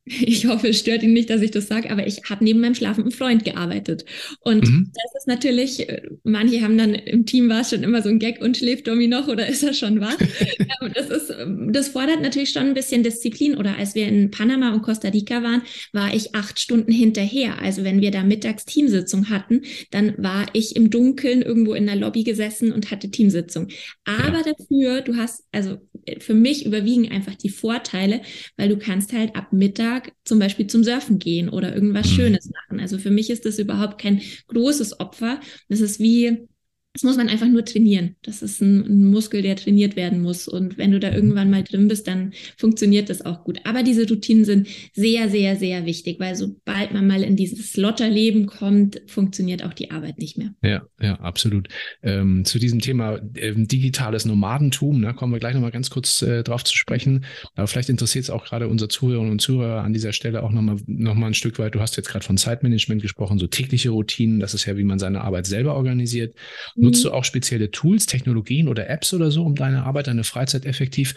ich 0.05 0.47
hoffe, 0.47 0.69
es 0.69 0.81
stört 0.81 1.05
ihn 1.05 1.13
nicht, 1.13 1.31
dass 1.31 1.43
ich 1.43 1.53
das 1.53 1.69
sage, 1.69 1.91
aber 1.91 2.07
ich 2.07 2.23
habe 2.29 2.43
neben 2.43 2.61
meinem 2.61 2.75
schlafenden 2.75 3.13
Freund 3.13 3.45
gearbeitet. 3.45 4.05
Und 4.41 4.69
mhm. 4.69 4.91
das 4.93 5.21
ist 5.21 5.29
natürlich, 5.29 5.89
äh, 5.89 6.03
manche 6.25 6.61
haben 6.63 6.77
dann 6.77 6.95
im 6.95 7.25
Team 7.25 7.49
war 7.49 7.61
es 7.61 7.71
schon 7.71 7.85
immer 7.85 8.03
so 8.03 8.09
ein 8.09 8.19
Gag 8.19 8.41
und 8.41 8.57
schläft 8.57 8.89
Domi 8.89 9.07
noch 9.07 9.29
oder 9.29 9.47
ist 9.47 9.63
er 9.63 9.75
schon 9.75 10.01
wach? 10.01 10.17
das, 10.95 11.09
ist, 11.09 11.33
das 11.71 11.89
fordert 11.89 12.21
natürlich 12.21 12.51
schon 12.51 12.67
ein 12.67 12.75
bisschen 12.75 13.05
Disziplin. 13.05 13.57
Oder 13.57 13.79
als 13.79 13.95
wir 13.95 14.09
in 14.09 14.33
Panama 14.33 14.73
und 14.73 14.83
Costa 14.83 15.09
Rica 15.09 15.43
waren, 15.45 15.63
war 15.93 16.13
ich 16.13 16.35
acht 16.35 16.59
Stunden 16.59 16.91
hinterher. 16.91 17.63
Also 17.63 17.85
wenn 17.85 18.01
wir 18.01 18.11
da 18.11 18.25
mittags 18.25 18.65
Teamsitzung 18.65 19.31
hatten, 19.31 19.63
dann 19.93 20.15
war 20.19 20.47
ich 20.53 20.75
im 20.75 20.91
Dunkeln 20.91 21.43
irgendwo 21.43 21.75
in 21.75 21.87
der 21.87 21.97
Lobby 21.97 22.25
gesessen 22.25 22.73
und 22.73 22.91
hatte 22.91 23.11
Teamsitzung. 23.11 23.69
Aber 24.05 24.39
ja. 24.39 24.43
dafür, 24.43 25.03
du 25.03 25.17
hast, 25.17 25.45
also 25.53 25.79
für 26.19 26.35
mich 26.35 26.67
überwiegen 26.67 27.11
einfach 27.11 27.35
die 27.35 27.51
Vorteile, 27.51 28.23
weil 28.57 28.69
du 28.69 28.79
kannst 28.79 29.13
halt 29.13 29.37
ab 29.37 29.53
Mittag 29.53 29.83
Tag 29.83 30.13
zum 30.25 30.39
Beispiel 30.39 30.67
zum 30.67 30.85
Surfen 30.85 31.19
gehen 31.19 31.49
oder 31.49 31.75
irgendwas 31.75 32.07
mhm. 32.11 32.15
Schönes 32.15 32.51
machen. 32.51 32.81
Also 32.81 32.99
für 32.99 33.11
mich 33.11 33.31
ist 33.31 33.45
das 33.45 33.59
überhaupt 33.59 34.01
kein 34.01 34.23
großes 34.49 35.01
Opfer. 35.01 35.41
Das 35.69 35.81
ist 35.81 36.01
wie 36.01 36.49
das 36.95 37.05
muss 37.05 37.17
man 37.17 37.29
einfach 37.29 37.49
nur 37.49 37.65
trainieren. 37.65 38.17
Das 38.23 38.43
ist 38.43 38.61
ein, 38.61 38.85
ein, 38.85 39.05
Muskel, 39.05 39.41
der 39.41 39.57
trainiert 39.57 39.97
werden 39.97 40.21
muss. 40.21 40.47
Und 40.47 40.77
wenn 40.77 40.93
du 40.93 41.01
da 41.01 41.11
irgendwann 41.11 41.51
mal 41.51 41.63
drin 41.63 41.89
bist, 41.89 42.07
dann 42.07 42.33
funktioniert 42.59 43.09
das 43.09 43.25
auch 43.25 43.45
gut. 43.45 43.61
Aber 43.65 43.83
diese 43.83 44.07
Routinen 44.07 44.45
sind 44.45 44.69
sehr, 44.93 45.31
sehr, 45.31 45.57
sehr 45.57 45.87
wichtig, 45.87 46.21
weil 46.21 46.37
sobald 46.37 46.93
man 46.93 47.07
mal 47.07 47.23
in 47.23 47.35
dieses 47.35 47.77
Lotterleben 47.79 48.47
kommt, 48.47 49.01
funktioniert 49.07 49.65
auch 49.65 49.73
die 49.73 49.91
Arbeit 49.91 50.19
nicht 50.19 50.37
mehr. 50.37 50.55
Ja, 50.63 50.83
ja, 51.01 51.15
absolut. 51.21 51.69
Ähm, 52.03 52.45
zu 52.45 52.59
diesem 52.59 52.81
Thema 52.81 53.21
äh, 53.35 53.55
digitales 53.57 54.27
Nomadentum, 54.27 55.01
da 55.01 55.09
ne, 55.09 55.15
kommen 55.15 55.33
wir 55.33 55.41
gleich 55.41 55.55
nochmal 55.55 55.71
ganz 55.71 55.89
kurz 55.89 56.21
äh, 56.21 56.43
drauf 56.43 56.63
zu 56.63 56.77
sprechen. 56.77 57.25
Aber 57.55 57.69
vielleicht 57.69 57.89
interessiert 57.89 58.25
es 58.25 58.31
auch 58.31 58.45
gerade 58.45 58.69
unsere 58.69 58.89
Zuhörerinnen 58.89 59.33
und 59.33 59.41
Zuhörer 59.41 59.83
an 59.83 59.95
dieser 59.95 60.13
Stelle 60.13 60.43
auch 60.43 60.53
nochmal 60.53 60.77
noch 60.87 61.15
mal 61.15 61.29
ein 61.29 61.35
Stück 61.35 61.59
weit. 61.59 61.75
Du 61.75 61.81
hast 61.81 61.97
jetzt 61.97 62.09
gerade 62.11 62.25
von 62.25 62.37
Zeitmanagement 62.37 63.01
gesprochen, 63.01 63.39
so 63.39 63.47
tägliche 63.47 63.91
Routinen. 63.91 64.41
Das 64.41 64.53
ist 64.53 64.67
ja, 64.67 64.77
wie 64.77 64.85
man 64.85 64.99
seine 64.99 65.23
Arbeit 65.23 65.47
selber 65.47 65.75
organisiert. 65.75 66.35
Nutzt 66.83 67.05
mhm. 67.05 67.11
du 67.11 67.15
auch 67.15 67.25
spezielle 67.25 67.71
Tools, 67.71 68.07
Technologien 68.07 68.67
oder 68.67 68.91
Apps 68.91 69.15
oder 69.15 69.31
so, 69.31 69.45
um 69.45 69.55
deine 69.55 69.85
Arbeit, 69.85 70.09
deine 70.09 70.25
Freizeit 70.25 70.67
effektiv 70.67 71.15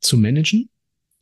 zu 0.00 0.16
managen? 0.16 0.70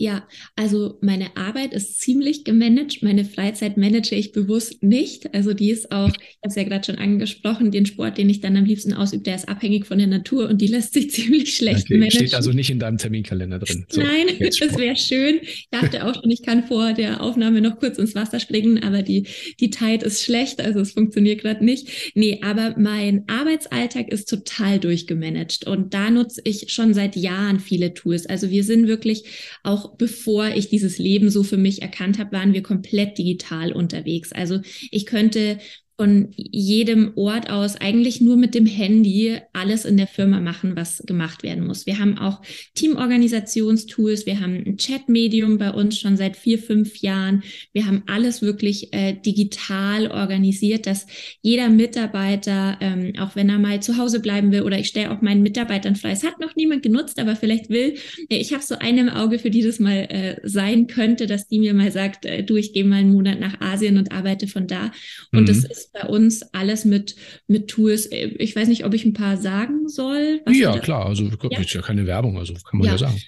Ja, 0.01 0.27
also 0.57 0.97
meine 1.03 1.37
Arbeit 1.37 1.75
ist 1.75 2.01
ziemlich 2.01 2.45
gemanagt. 2.45 3.03
Meine 3.03 3.27
Freizeit 3.27 3.77
manage 3.77 4.15
ich 4.15 4.33
bewusst 4.33 4.83
nicht. 4.83 5.35
Also 5.35 5.53
die 5.53 5.69
ist 5.69 5.93
auch, 5.93 6.09
ich 6.09 6.39
habe 6.39 6.49
es 6.49 6.55
ja 6.55 6.63
gerade 6.63 6.87
schon 6.87 6.95
angesprochen, 6.95 7.71
den 7.71 7.85
Sport, 7.85 8.17
den 8.17 8.31
ich 8.31 8.41
dann 8.41 8.57
am 8.57 8.65
liebsten 8.65 8.95
ausübe, 8.95 9.25
der 9.25 9.35
ist 9.35 9.51
abhängig 9.51 9.85
von 9.85 9.99
der 9.99 10.07
Natur 10.07 10.49
und 10.49 10.63
die 10.63 10.69
lässt 10.69 10.95
sich 10.95 11.11
ziemlich 11.11 11.55
schlecht 11.55 11.85
okay, 11.85 11.99
managen. 11.99 12.29
Steht 12.29 12.35
also 12.35 12.51
nicht 12.53 12.71
in 12.71 12.79
deinem 12.79 12.97
Terminkalender 12.97 13.59
drin. 13.59 13.85
So, 13.91 14.01
Nein, 14.01 14.29
das 14.39 14.59
wäre 14.79 14.97
schön. 14.97 15.41
Ich 15.43 15.69
dachte 15.71 16.07
auch 16.07 16.15
schon, 16.15 16.31
ich 16.31 16.43
kann 16.43 16.65
vor 16.65 16.95
der 16.95 17.21
Aufnahme 17.21 17.61
noch 17.61 17.79
kurz 17.79 17.99
ins 17.99 18.15
Wasser 18.15 18.41
springen, 18.41 18.83
aber 18.83 19.03
die, 19.03 19.27
die 19.61 19.69
Tide 19.69 20.07
ist 20.07 20.25
schlecht, 20.25 20.63
also 20.63 20.81
es 20.81 20.93
funktioniert 20.93 21.43
gerade 21.43 21.63
nicht. 21.63 22.13
Nee, 22.15 22.41
aber 22.43 22.75
mein 22.79 23.25
Arbeitsalltag 23.27 24.11
ist 24.11 24.31
total 24.31 24.79
durchgemanagt 24.79 25.67
und 25.67 25.93
da 25.93 26.09
nutze 26.09 26.41
ich 26.45 26.73
schon 26.73 26.95
seit 26.95 27.17
Jahren 27.17 27.61
viele 27.61 27.93
Tools. 27.93 28.25
Also 28.25 28.49
wir 28.49 28.65
sind 28.65 28.89
wirklich 28.89 29.25
auch 29.63 29.90
bevor 29.99 30.49
ich 30.49 30.69
dieses 30.69 30.99
Leben 30.99 31.31
so 31.31 31.43
für 31.43 31.57
mich 31.57 31.83
erkannt 31.83 32.19
habe, 32.19 32.33
waren 32.33 32.53
wir 32.53 32.63
komplett 32.63 33.19
digital 33.19 33.73
unterwegs. 33.73 34.33
Also 34.33 34.61
ich 34.91 35.07
könnte 35.07 35.59
von 36.01 36.31
jedem 36.35 37.13
Ort 37.17 37.51
aus 37.51 37.77
eigentlich 37.77 38.23
nur 38.23 38.39
mit 38.39 38.55
dem 38.55 38.65
Handy 38.65 39.37
alles 39.53 39.85
in 39.85 39.99
der 39.99 40.07
Firma 40.07 40.41
machen, 40.41 40.75
was 40.75 41.03
gemacht 41.05 41.43
werden 41.43 41.67
muss. 41.67 41.85
Wir 41.85 41.99
haben 41.99 42.17
auch 42.17 42.41
Teamorganisationstools, 42.73 44.25
wir 44.25 44.41
haben 44.41 44.65
ein 44.65 44.79
Chat-Medium 44.79 45.59
bei 45.59 45.71
uns 45.71 45.99
schon 45.99 46.17
seit 46.17 46.39
vier, 46.39 46.59
fünf 46.59 47.03
Jahren. 47.03 47.43
Wir 47.75 47.85
haben 47.85 48.03
alles 48.07 48.41
wirklich 48.41 48.95
äh, 48.95 49.13
digital 49.13 50.11
organisiert, 50.11 50.87
dass 50.87 51.07
jeder 51.43 51.69
Mitarbeiter, 51.69 52.79
ähm, 52.81 53.13
auch 53.19 53.37
wenn 53.37 53.51
er 53.51 53.59
mal 53.59 53.83
zu 53.83 53.99
Hause 53.99 54.21
bleiben 54.21 54.53
will 54.53 54.63
oder 54.63 54.79
ich 54.79 54.87
stelle 54.87 55.11
auch 55.11 55.21
meinen 55.21 55.43
Mitarbeitern 55.43 55.97
frei, 55.97 56.13
es 56.13 56.25
hat 56.25 56.41
noch 56.41 56.57
niemand 56.57 56.83
genutzt, 56.83 57.19
aber 57.19 57.37
vielleicht 57.37 57.69
will, 57.69 57.97
äh, 58.31 58.39
ich 58.39 58.55
habe 58.55 58.63
so 58.63 58.79
eine 58.79 59.03
im 59.03 59.11
Auge, 59.11 59.39
für 59.39 59.51
die 59.51 59.61
das 59.61 59.79
mal 59.79 60.07
äh, 60.09 60.37
sein 60.45 60.87
könnte, 60.87 61.27
dass 61.27 61.47
die 61.47 61.59
mir 61.59 61.75
mal 61.75 61.93
sagt, 61.93 62.25
äh, 62.25 62.43
du, 62.43 62.57
ich 62.57 62.73
gehe 62.73 62.87
mal 62.87 63.01
einen 63.01 63.13
Monat 63.13 63.39
nach 63.39 63.61
Asien 63.61 63.99
und 63.99 64.13
arbeite 64.13 64.47
von 64.47 64.67
da. 64.67 64.93
Und 65.31 65.43
mhm. 65.43 65.47
das 65.47 65.65
ist 65.65 65.90
bei 65.93 66.05
uns 66.05 66.43
alles 66.53 66.85
mit, 66.85 67.17
mit 67.47 67.69
Tools. 67.69 68.09
Ich 68.11 68.55
weiß 68.55 68.69
nicht, 68.69 68.85
ob 68.85 68.95
ich 68.95 69.05
ein 69.05 69.13
paar 69.13 69.37
sagen 69.37 69.89
soll. 69.89 70.41
ja, 70.51 70.79
klar. 70.79 71.07
Also 71.07 71.25
ja. 71.25 71.61
ist 71.61 71.73
ja 71.73 71.83
keine 71.83 72.07
Werbung, 72.07 72.39
also 72.39 72.55
kann 72.55 72.79
man 72.79 72.87
ja, 72.87 72.93
ja 72.93 72.99
sagen. 72.99 73.21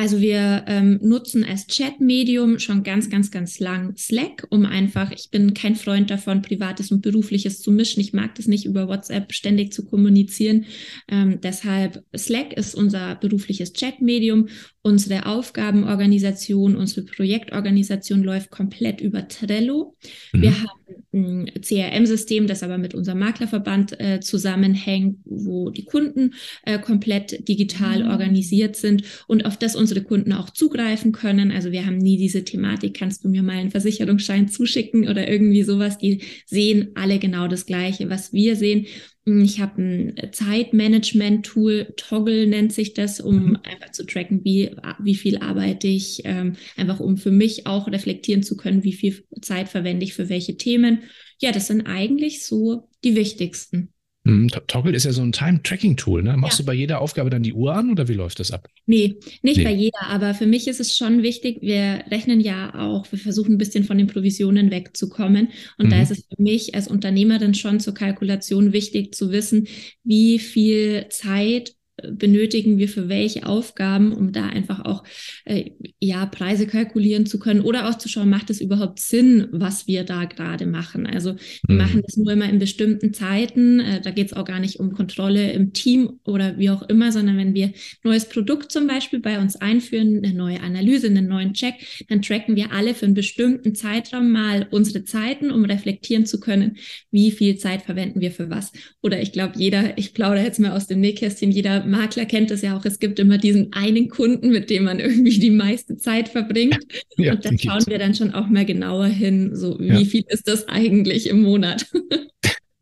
Also 0.00 0.22
wir 0.22 0.64
ähm, 0.66 0.98
nutzen 1.02 1.44
als 1.44 1.66
Chat-Medium 1.66 2.58
schon 2.58 2.82
ganz, 2.84 3.10
ganz, 3.10 3.30
ganz 3.30 3.60
lang 3.60 3.94
Slack, 3.98 4.46
um 4.48 4.64
einfach, 4.64 5.12
ich 5.12 5.28
bin 5.30 5.52
kein 5.52 5.76
Freund 5.76 6.10
davon, 6.10 6.40
Privates 6.40 6.90
und 6.90 7.02
Berufliches 7.02 7.60
zu 7.60 7.70
mischen. 7.70 8.00
Ich 8.00 8.14
mag 8.14 8.34
das 8.36 8.46
nicht 8.46 8.64
über 8.64 8.88
WhatsApp 8.88 9.30
ständig 9.34 9.74
zu 9.74 9.84
kommunizieren. 9.84 10.64
Ähm, 11.06 11.42
deshalb 11.42 12.02
Slack 12.16 12.54
ist 12.54 12.74
unser 12.74 13.16
berufliches 13.16 13.74
Chat-Medium. 13.74 14.48
Unsere 14.80 15.26
Aufgabenorganisation, 15.26 16.76
unsere 16.76 17.04
Projektorganisation 17.04 18.22
läuft 18.22 18.50
komplett 18.50 19.02
über 19.02 19.28
Trello. 19.28 19.98
Mhm. 20.32 20.40
Wir 20.40 20.52
haben 20.62 20.80
ein 21.12 21.50
CRM-System, 21.60 22.46
das 22.46 22.62
aber 22.62 22.78
mit 22.78 22.94
unserem 22.94 23.18
Maklerverband 23.18 24.00
äh, 24.00 24.20
zusammenhängt, 24.20 25.18
wo 25.24 25.68
die 25.68 25.84
Kunden 25.84 26.32
äh, 26.64 26.78
komplett 26.78 27.46
digital 27.46 28.04
mhm. 28.04 28.10
organisiert 28.10 28.76
sind 28.76 29.02
und 29.26 29.44
auf 29.44 29.58
das 29.58 29.76
unsere 29.90 30.04
Kunden 30.04 30.32
auch 30.32 30.50
zugreifen 30.50 31.10
können. 31.10 31.50
Also 31.50 31.72
wir 31.72 31.84
haben 31.84 31.98
nie 31.98 32.16
diese 32.16 32.44
Thematik, 32.44 32.94
kannst 32.94 33.24
du 33.24 33.28
mir 33.28 33.42
mal 33.42 33.56
einen 33.56 33.72
Versicherungsschein 33.72 34.48
zuschicken 34.48 35.08
oder 35.08 35.28
irgendwie 35.28 35.64
sowas. 35.64 35.98
Die 35.98 36.22
sehen 36.46 36.90
alle 36.94 37.18
genau 37.18 37.48
das 37.48 37.66
Gleiche, 37.66 38.08
was 38.08 38.32
wir 38.32 38.54
sehen. 38.54 38.86
Ich 39.26 39.60
habe 39.60 39.82
ein 39.82 40.14
Zeitmanagement-Tool, 40.32 41.94
Toggle 41.96 42.46
nennt 42.46 42.72
sich 42.72 42.94
das, 42.94 43.20
um 43.20 43.50
mhm. 43.50 43.58
einfach 43.64 43.90
zu 43.90 44.06
tracken, 44.06 44.44
wie, 44.44 44.70
wie 45.00 45.14
viel 45.16 45.38
arbeite 45.38 45.88
ich, 45.88 46.22
ähm, 46.24 46.54
einfach 46.76 47.00
um 47.00 47.16
für 47.16 47.32
mich 47.32 47.66
auch 47.66 47.88
reflektieren 47.88 48.44
zu 48.44 48.56
können, 48.56 48.84
wie 48.84 48.92
viel 48.92 49.24
Zeit 49.42 49.68
verwende 49.68 50.04
ich 50.04 50.14
für 50.14 50.28
welche 50.28 50.56
Themen. 50.56 51.02
Ja, 51.40 51.50
das 51.50 51.66
sind 51.66 51.82
eigentlich 51.82 52.44
so 52.44 52.88
die 53.02 53.16
wichtigsten. 53.16 53.92
Mhm, 54.24 54.48
Toggle 54.66 54.94
ist 54.94 55.04
ja 55.04 55.12
so 55.12 55.22
ein 55.22 55.32
Time-Tracking-Tool. 55.32 56.22
Ne? 56.22 56.36
Machst 56.36 56.58
ja. 56.58 56.62
du 56.62 56.66
bei 56.66 56.74
jeder 56.74 57.00
Aufgabe 57.00 57.30
dann 57.30 57.42
die 57.42 57.54
Uhr 57.54 57.74
an 57.74 57.90
oder 57.90 58.06
wie 58.08 58.14
läuft 58.14 58.38
das 58.38 58.50
ab? 58.50 58.68
Nee, 58.84 59.16
nicht 59.42 59.58
nee. 59.58 59.64
bei 59.64 59.72
jeder, 59.72 60.02
aber 60.08 60.34
für 60.34 60.46
mich 60.46 60.68
ist 60.68 60.78
es 60.78 60.94
schon 60.94 61.22
wichtig, 61.22 61.62
wir 61.62 62.04
rechnen 62.10 62.40
ja 62.40 62.74
auch, 62.74 63.10
wir 63.10 63.18
versuchen 63.18 63.54
ein 63.54 63.58
bisschen 63.58 63.84
von 63.84 63.96
den 63.96 64.08
Provisionen 64.08 64.70
wegzukommen. 64.70 65.48
Und 65.78 65.86
mhm. 65.86 65.90
da 65.90 66.02
ist 66.02 66.10
es 66.10 66.26
für 66.28 66.42
mich 66.42 66.74
als 66.74 66.86
Unternehmerin 66.88 67.54
schon 67.54 67.80
zur 67.80 67.94
Kalkulation 67.94 68.74
wichtig 68.74 69.14
zu 69.14 69.30
wissen, 69.30 69.68
wie 70.04 70.38
viel 70.38 71.06
Zeit 71.08 71.74
benötigen 72.12 72.78
wir 72.78 72.88
für 72.88 73.08
welche 73.08 73.46
Aufgaben, 73.46 74.12
um 74.12 74.32
da 74.32 74.46
einfach 74.46 74.84
auch 74.84 75.04
äh, 75.44 75.70
ja 76.00 76.26
Preise 76.26 76.66
kalkulieren 76.66 77.26
zu 77.26 77.38
können 77.38 77.60
oder 77.60 77.88
auch 77.88 77.98
zu 77.98 78.08
schauen, 78.08 78.30
macht 78.30 78.50
es 78.50 78.60
überhaupt 78.60 79.00
Sinn, 79.00 79.48
was 79.52 79.86
wir 79.86 80.04
da 80.04 80.24
gerade 80.24 80.66
machen. 80.66 81.06
Also 81.06 81.36
wir 81.66 81.74
mhm. 81.74 81.76
machen 81.76 82.02
das 82.06 82.16
nur 82.16 82.32
immer 82.32 82.48
in 82.48 82.58
bestimmten 82.58 83.12
Zeiten. 83.12 83.80
Äh, 83.80 84.00
da 84.00 84.10
geht 84.10 84.28
es 84.28 84.32
auch 84.32 84.44
gar 84.44 84.60
nicht 84.60 84.80
um 84.80 84.92
Kontrolle 84.92 85.52
im 85.52 85.72
Team 85.72 86.20
oder 86.24 86.58
wie 86.58 86.70
auch 86.70 86.82
immer, 86.82 87.12
sondern 87.12 87.36
wenn 87.36 87.54
wir 87.54 87.72
neues 88.02 88.28
Produkt 88.28 88.72
zum 88.72 88.86
Beispiel 88.86 89.20
bei 89.20 89.38
uns 89.40 89.56
einführen, 89.56 90.20
eine 90.24 90.34
neue 90.34 90.60
Analyse, 90.60 91.08
einen 91.08 91.28
neuen 91.28 91.54
Check, 91.54 91.74
dann 92.08 92.22
tracken 92.22 92.56
wir 92.56 92.72
alle 92.72 92.94
für 92.94 93.06
einen 93.06 93.14
bestimmten 93.14 93.74
Zeitraum 93.74 94.30
mal 94.30 94.68
unsere 94.70 95.04
Zeiten, 95.04 95.50
um 95.50 95.64
reflektieren 95.64 96.26
zu 96.26 96.40
können, 96.40 96.76
wie 97.10 97.30
viel 97.30 97.56
Zeit 97.56 97.82
verwenden 97.82 98.20
wir 98.20 98.30
für 98.30 98.50
was. 98.50 98.72
Oder 99.02 99.20
ich 99.20 99.32
glaube, 99.32 99.54
jeder, 99.56 99.98
ich 99.98 100.14
plaudere 100.14 100.44
jetzt 100.44 100.60
mal 100.60 100.72
aus 100.72 100.86
dem 100.86 101.00
Nähkästchen, 101.00 101.50
jeder 101.50 101.84
Makler 101.90 102.24
kennt 102.24 102.50
es 102.50 102.62
ja 102.62 102.76
auch, 102.76 102.84
es 102.84 102.98
gibt 102.98 103.18
immer 103.18 103.38
diesen 103.38 103.72
einen 103.72 104.08
Kunden, 104.08 104.50
mit 104.50 104.70
dem 104.70 104.84
man 104.84 105.00
irgendwie 105.00 105.38
die 105.38 105.50
meiste 105.50 105.96
Zeit 105.96 106.28
verbringt. 106.28 106.78
Ja, 107.16 107.34
und 107.34 107.44
da 107.44 107.50
schauen 107.58 107.86
wir 107.86 107.98
dann 107.98 108.14
schon 108.14 108.32
auch 108.32 108.48
mal 108.48 108.64
genauer 108.64 109.06
hin, 109.06 109.54
so 109.54 109.78
wie 109.78 109.88
ja. 109.88 110.04
viel 110.04 110.24
ist 110.28 110.48
das 110.48 110.68
eigentlich 110.68 111.28
im 111.28 111.42
Monat. 111.42 111.86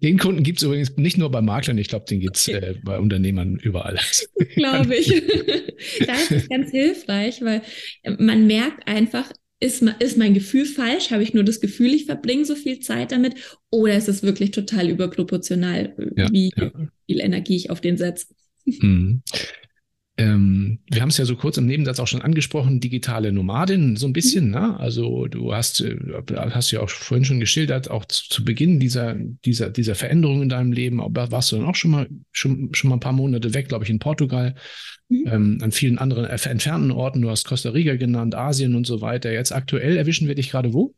Den 0.01 0.17
Kunden 0.17 0.45
gibt 0.45 0.59
es 0.59 0.63
übrigens 0.63 0.97
nicht 0.97 1.19
nur 1.19 1.29
bei 1.29 1.43
Maklern, 1.43 1.77
ich 1.77 1.89
glaube, 1.89 2.05
den 2.09 2.21
gibt 2.21 2.37
es 2.37 2.47
äh, 2.47 2.77
bei 2.85 3.01
Unternehmern 3.01 3.57
überall. 3.57 3.99
glaube 4.55 4.95
ich. 4.95 5.09
da 6.07 6.15
ist 6.15 6.31
es 6.31 6.49
ganz 6.49 6.71
hilfreich, 6.71 7.43
weil 7.43 7.63
man 8.17 8.47
merkt 8.47 8.87
einfach, 8.87 9.29
ist, 9.61 9.83
ist 9.99 10.17
mein 10.17 10.35
Gefühl 10.35 10.67
falsch? 10.67 11.11
Habe 11.11 11.25
ich 11.25 11.35
nur 11.35 11.43
das 11.43 11.61
Gefühl, 11.61 11.93
ich 11.93 12.05
verbringe 12.05 12.45
so 12.45 12.55
viel 12.55 12.79
Zeit 12.79 13.11
damit? 13.11 13.35
Oder 13.71 13.97
ist 13.97 14.09
es 14.09 14.23
wirklich 14.23 14.53
total 14.53 14.89
überproportional, 14.89 15.95
ja, 16.17 16.29
wie 16.31 16.53
ja. 16.57 16.71
viel 17.07 17.21
Energie 17.21 17.57
ich 17.57 17.71
auf 17.71 17.81
den 17.81 17.97
setze? 17.97 18.27
Mhm. 18.81 19.23
Ähm, 20.19 20.81
wir 20.91 21.01
haben 21.01 21.11
es 21.11 21.17
ja 21.17 21.25
so 21.25 21.37
kurz 21.37 21.59
im 21.59 21.67
Nebensatz 21.67 22.01
auch 22.01 22.09
schon 22.09 22.23
angesprochen, 22.23 22.81
digitale 22.81 23.31
Nomadin, 23.31 23.95
so 23.95 24.09
ein 24.09 24.13
bisschen, 24.13 24.47
mhm. 24.47 24.51
ne? 24.51 24.81
Also 24.81 25.29
du 25.29 25.55
hast, 25.55 25.81
äh, 25.81 25.97
hast 26.35 26.73
ja 26.73 26.81
auch 26.81 26.91
vorhin 26.91 27.25
schon 27.25 27.39
geschildert, 27.39 27.89
auch 27.89 28.05
zu, 28.05 28.29
zu, 28.29 28.45
Beginn 28.45 28.81
dieser, 28.81 29.15
dieser, 29.15 29.71
dieser 29.71 29.95
Veränderung 29.95 30.43
in 30.43 30.49
deinem 30.49 30.73
Leben, 30.73 30.99
warst 30.99 31.53
du 31.53 31.57
dann 31.57 31.67
auch 31.67 31.77
schon 31.77 31.93
mal, 31.93 32.09
schon, 32.33 32.75
schon 32.75 32.91
mal 32.91 32.97
ein 32.97 33.01
paar 33.01 33.13
Monate 33.13 33.55
weg, 33.55 33.69
glaube 33.69 33.85
ich, 33.85 33.91
in 33.91 34.01
Portugal, 34.01 34.57
mhm. 35.09 35.25
ähm, 35.27 35.59
an 35.63 35.71
vielen 35.71 35.99
anderen 35.99 36.25
äh, 36.25 36.49
entfernten 36.49 36.91
Orten, 36.91 37.23
du 37.23 37.31
hast 37.31 37.45
Costa 37.45 37.71
Rica 37.71 37.95
genannt, 37.95 38.35
Asien 38.35 38.75
und 38.75 38.89
so 38.89 39.01
weiter. 39.01 39.31
Jetzt 39.33 39.53
aktuell 39.53 39.97
erwischen 39.97 40.27
wir 40.27 40.35
dich 40.35 40.51
gerade 40.51 40.73
wo? 40.73 40.97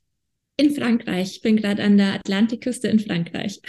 In 0.57 0.75
Frankreich. 0.75 1.33
Ich 1.37 1.43
bin 1.43 1.59
gerade 1.59 1.83
an 1.83 1.99
der 1.99 2.15
Atlantikküste 2.15 2.89
in 2.89 3.01
Frankreich. 3.01 3.61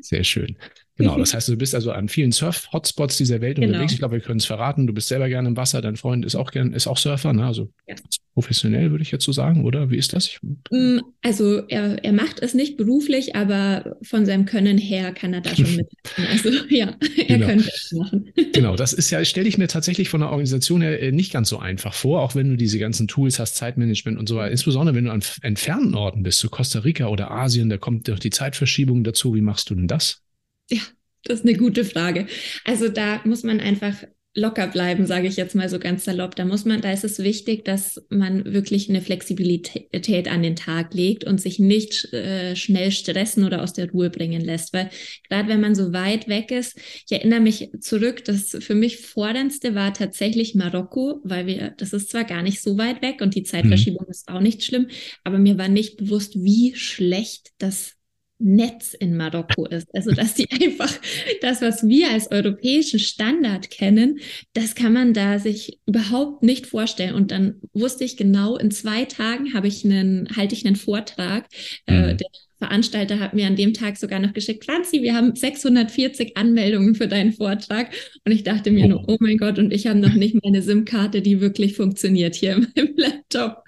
Sehr 0.00 0.24
schön. 0.24 0.56
Genau, 0.96 1.18
das 1.18 1.34
heißt, 1.34 1.48
du 1.48 1.56
bist 1.56 1.74
also 1.74 1.92
an 1.92 2.08
vielen 2.08 2.32
Surf-Hotspots 2.32 3.18
dieser 3.18 3.42
Welt 3.42 3.56
genau. 3.56 3.68
unterwegs. 3.68 3.92
Ich 3.92 3.98
glaube, 3.98 4.14
wir 4.14 4.22
können 4.22 4.38
es 4.38 4.46
verraten. 4.46 4.86
Du 4.86 4.94
bist 4.94 5.08
selber 5.08 5.28
gerne 5.28 5.48
im 5.48 5.56
Wasser. 5.56 5.82
Dein 5.82 5.96
Freund 5.96 6.24
ist 6.24 6.34
auch 6.34 6.50
gern, 6.50 6.72
ist 6.72 6.86
auch 6.86 6.96
Surfer, 6.96 7.34
ne? 7.34 7.44
Also 7.44 7.70
ja. 7.86 7.94
professionell 8.32 8.90
würde 8.90 9.02
ich 9.02 9.10
jetzt 9.10 9.24
so 9.24 9.32
sagen, 9.32 9.64
oder? 9.66 9.90
Wie 9.90 9.98
ist 9.98 10.14
das? 10.14 10.26
Ich, 10.26 10.38
mm, 10.42 11.00
also 11.22 11.58
er, 11.68 12.02
er 12.02 12.12
macht 12.14 12.40
es 12.40 12.54
nicht 12.54 12.78
beruflich, 12.78 13.36
aber 13.36 13.96
von 14.02 14.24
seinem 14.24 14.46
Können 14.46 14.78
her 14.78 15.12
kann 15.12 15.34
er 15.34 15.42
da 15.42 15.54
schon 15.54 15.76
mit. 15.76 15.88
Also 16.30 16.48
ja, 16.70 16.96
er 17.16 17.24
genau. 17.24 17.46
könnte 17.46 17.68
es 17.68 17.92
machen. 17.92 18.32
Genau, 18.56 18.74
das 18.74 18.94
ist 18.94 19.10
ja, 19.10 19.22
stelle 19.22 19.48
ich 19.48 19.58
mir 19.58 19.68
tatsächlich 19.68 20.08
von 20.08 20.20
der 20.20 20.30
Organisation 20.30 20.80
her 20.80 21.02
äh, 21.02 21.12
nicht 21.12 21.30
ganz 21.30 21.50
so 21.50 21.58
einfach 21.58 21.92
vor, 21.92 22.22
auch 22.22 22.34
wenn 22.34 22.48
du 22.48 22.56
diese 22.56 22.78
ganzen 22.78 23.06
Tools 23.06 23.38
hast, 23.38 23.56
Zeitmanagement 23.56 24.18
und 24.18 24.30
so 24.30 24.36
weiter. 24.36 24.50
Insbesondere 24.50 24.96
wenn 24.96 25.04
du 25.04 25.12
an 25.12 25.22
entfernten 25.42 25.94
Orten 25.94 26.22
bist, 26.22 26.38
so 26.38 26.48
Costa 26.48 26.78
Rica 26.78 27.08
oder 27.08 27.30
Asien, 27.30 27.68
da 27.68 27.76
kommt 27.76 28.08
doch 28.08 28.18
die 28.18 28.30
Zeitverschiebung 28.30 29.04
dazu. 29.04 29.34
Wie 29.34 29.42
machst 29.42 29.68
du 29.68 29.74
denn 29.74 29.88
das? 29.88 30.22
Ja, 30.70 30.80
das 31.24 31.40
ist 31.40 31.46
eine 31.46 31.56
gute 31.56 31.84
Frage. 31.84 32.26
Also 32.64 32.88
da 32.88 33.20
muss 33.24 33.42
man 33.42 33.60
einfach 33.60 33.96
locker 34.36 34.66
bleiben, 34.66 35.06
sage 35.06 35.26
ich 35.26 35.36
jetzt 35.36 35.54
mal 35.54 35.68
so 35.68 35.78
ganz 35.78 36.04
salopp. 36.04 36.36
Da 36.36 36.44
muss 36.44 36.66
man, 36.66 36.82
da 36.82 36.92
ist 36.92 37.04
es 37.04 37.18
wichtig, 37.18 37.64
dass 37.64 38.04
man 38.10 38.52
wirklich 38.52 38.88
eine 38.88 39.00
Flexibilität 39.00 40.28
an 40.28 40.42
den 40.42 40.56
Tag 40.56 40.92
legt 40.92 41.24
und 41.24 41.40
sich 41.40 41.58
nicht 41.58 42.12
äh, 42.12 42.54
schnell 42.54 42.90
stressen 42.90 43.44
oder 43.44 43.62
aus 43.62 43.72
der 43.72 43.90
Ruhe 43.90 44.10
bringen 44.10 44.42
lässt. 44.42 44.74
Weil 44.74 44.90
gerade 45.28 45.48
wenn 45.48 45.60
man 45.60 45.74
so 45.74 45.92
weit 45.92 46.28
weg 46.28 46.50
ist, 46.50 46.76
ich 46.76 47.12
erinnere 47.12 47.40
mich 47.40 47.70
zurück, 47.80 48.24
das 48.24 48.56
für 48.60 48.74
mich 48.74 48.98
forderndste 48.98 49.74
war 49.74 49.94
tatsächlich 49.94 50.54
Marokko, 50.54 51.20
weil 51.24 51.46
wir, 51.46 51.70
das 51.70 51.94
ist 51.94 52.10
zwar 52.10 52.24
gar 52.24 52.42
nicht 52.42 52.60
so 52.60 52.76
weit 52.76 53.00
weg 53.00 53.22
und 53.22 53.34
die 53.34 53.42
Zeitverschiebung 53.42 54.04
mhm. 54.04 54.10
ist 54.10 54.28
auch 54.28 54.40
nicht 54.40 54.62
schlimm, 54.62 54.88
aber 55.24 55.38
mir 55.38 55.56
war 55.56 55.68
nicht 55.68 55.96
bewusst, 55.96 56.34
wie 56.36 56.74
schlecht 56.74 57.52
das 57.56 57.95
Netz 58.38 58.94
in 58.94 59.16
Marokko 59.16 59.66
ist. 59.66 59.88
Also, 59.94 60.10
dass 60.10 60.34
die 60.34 60.48
einfach 60.62 60.92
das, 61.40 61.62
was 61.62 61.86
wir 61.86 62.10
als 62.10 62.30
europäischen 62.30 62.98
Standard 62.98 63.70
kennen, 63.70 64.18
das 64.52 64.74
kann 64.74 64.92
man 64.92 65.14
da 65.14 65.38
sich 65.38 65.78
überhaupt 65.86 66.42
nicht 66.42 66.66
vorstellen. 66.66 67.14
Und 67.14 67.30
dann 67.30 67.60
wusste 67.72 68.04
ich 68.04 68.16
genau, 68.16 68.56
in 68.56 68.70
zwei 68.70 69.04
Tagen 69.04 69.54
habe 69.54 69.68
ich 69.68 69.84
einen, 69.84 70.28
halte 70.36 70.54
ich 70.54 70.66
einen 70.66 70.76
Vortrag. 70.76 71.46
Äh, 71.86 72.12
mhm. 72.12 72.16
Der 72.18 72.26
Veranstalter 72.58 73.20
hat 73.20 73.34
mir 73.34 73.46
an 73.46 73.56
dem 73.56 73.74
Tag 73.74 73.98
sogar 73.98 74.18
noch 74.18 74.32
geschickt, 74.32 74.64
Franzi, 74.64 75.02
wir 75.02 75.14
haben 75.14 75.34
640 75.34 76.36
Anmeldungen 76.36 76.94
für 76.94 77.08
deinen 77.08 77.32
Vortrag. 77.32 77.90
Und 78.24 78.32
ich 78.32 78.44
dachte 78.44 78.70
mir 78.70 78.86
oh. 78.86 78.88
nur, 78.88 79.08
oh 79.08 79.16
mein 79.20 79.36
Gott, 79.36 79.58
und 79.58 79.72
ich 79.72 79.86
habe 79.86 79.98
noch 79.98 80.14
nicht 80.14 80.36
meine 80.42 80.62
SIM-Karte, 80.62 81.22
die 81.22 81.40
wirklich 81.40 81.76
funktioniert 81.76 82.34
hier 82.34 82.52
in 82.56 82.72
meinem 82.74 82.94
Laptop. 82.96 83.65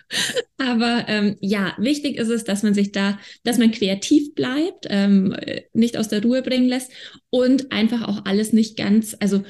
Aber 0.59 1.05
ähm, 1.09 1.37
ja, 1.41 1.75
wichtig 1.79 2.17
ist 2.17 2.29
es, 2.29 2.45
dass 2.45 2.62
man 2.62 2.75
sich 2.75 2.93
da, 2.93 3.19
dass 3.45 3.59
man 3.59 3.71
kreativ 3.71 4.35
bleibt, 4.35 4.87
ähm, 4.88 5.37
nicht 5.73 5.97
aus 5.97 6.09
der 6.09 6.23
Ruhe 6.23 6.43
bringen 6.43 6.69
lässt 6.69 6.91
und 7.31 7.73
einfach 7.73 8.09
auch 8.09 8.25
alles 8.25 8.53
nicht 8.53 8.77
ganz, 8.77 9.17
also 9.21 9.43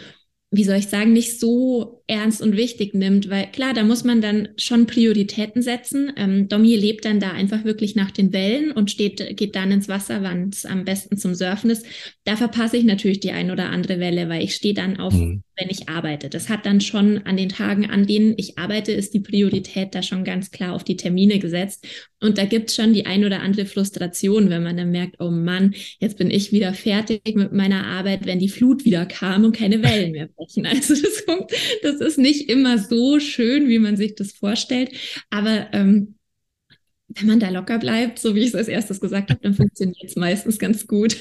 wie 0.50 0.64
soll 0.64 0.76
ich 0.76 0.88
sagen, 0.88 1.12
nicht 1.12 1.38
so 1.40 1.97
ernst 2.08 2.40
und 2.40 2.56
wichtig 2.56 2.94
nimmt, 2.94 3.28
weil 3.28 3.50
klar, 3.52 3.74
da 3.74 3.84
muss 3.84 4.02
man 4.02 4.22
dann 4.22 4.48
schon 4.56 4.86
Prioritäten 4.86 5.60
setzen. 5.60 6.10
Ähm, 6.16 6.48
Domi 6.48 6.74
lebt 6.74 7.04
dann 7.04 7.20
da 7.20 7.32
einfach 7.32 7.64
wirklich 7.64 7.96
nach 7.96 8.10
den 8.10 8.32
Wellen 8.32 8.72
und 8.72 8.90
steht, 8.90 9.36
geht 9.36 9.54
dann 9.54 9.70
ins 9.70 9.88
Wasser, 9.88 10.22
wann 10.22 10.48
es 10.48 10.64
am 10.64 10.86
besten 10.86 11.18
zum 11.18 11.34
Surfen 11.34 11.68
ist. 11.68 11.84
Da 12.24 12.36
verpasse 12.36 12.78
ich 12.78 12.84
natürlich 12.84 13.20
die 13.20 13.32
ein 13.32 13.50
oder 13.50 13.68
andere 13.68 14.00
Welle, 14.00 14.30
weil 14.30 14.42
ich 14.42 14.54
stehe 14.54 14.72
dann 14.72 14.98
auf, 14.98 15.12
mhm. 15.12 15.42
wenn 15.56 15.68
ich 15.68 15.90
arbeite. 15.90 16.30
Das 16.30 16.48
hat 16.48 16.64
dann 16.64 16.80
schon 16.80 17.18
an 17.18 17.36
den 17.36 17.50
Tagen, 17.50 17.90
an 17.90 18.06
denen 18.06 18.32
ich 18.38 18.56
arbeite, 18.56 18.92
ist 18.92 19.12
die 19.12 19.20
Priorität 19.20 19.94
da 19.94 20.02
schon 20.02 20.24
ganz 20.24 20.50
klar 20.50 20.72
auf 20.72 20.84
die 20.84 20.96
Termine 20.96 21.38
gesetzt. 21.38 21.86
Und 22.20 22.38
da 22.38 22.46
gibt's 22.46 22.74
schon 22.74 22.94
die 22.94 23.06
ein 23.06 23.24
oder 23.24 23.42
andere 23.42 23.66
Frustration, 23.66 24.50
wenn 24.50 24.62
man 24.62 24.76
dann 24.76 24.90
merkt, 24.90 25.16
oh 25.20 25.30
Mann, 25.30 25.74
jetzt 26.00 26.18
bin 26.18 26.30
ich 26.30 26.52
wieder 26.52 26.72
fertig 26.72 27.22
mit 27.34 27.52
meiner 27.52 27.86
Arbeit, 27.86 28.26
wenn 28.26 28.40
die 28.40 28.48
Flut 28.48 28.84
wieder 28.84 29.06
kam 29.06 29.44
und 29.44 29.54
keine 29.54 29.82
Wellen 29.82 30.12
mehr 30.12 30.28
brechen. 30.28 30.66
Also 30.78 30.94
das, 30.94 31.24
das 31.82 31.97
das 31.98 32.08
ist 32.08 32.18
nicht 32.18 32.48
immer 32.48 32.78
so 32.78 33.20
schön, 33.20 33.68
wie 33.68 33.78
man 33.78 33.96
sich 33.96 34.14
das 34.14 34.32
vorstellt. 34.32 34.90
Aber 35.30 35.68
ähm, 35.72 36.14
wenn 37.08 37.26
man 37.26 37.40
da 37.40 37.48
locker 37.48 37.78
bleibt, 37.78 38.18
so 38.18 38.34
wie 38.34 38.40
ich 38.40 38.48
es 38.48 38.54
als 38.54 38.68
erstes 38.68 39.00
gesagt 39.00 39.30
habe, 39.30 39.40
dann 39.42 39.54
funktioniert 39.54 40.04
es 40.04 40.16
meistens 40.16 40.58
ganz 40.58 40.86
gut. 40.86 41.16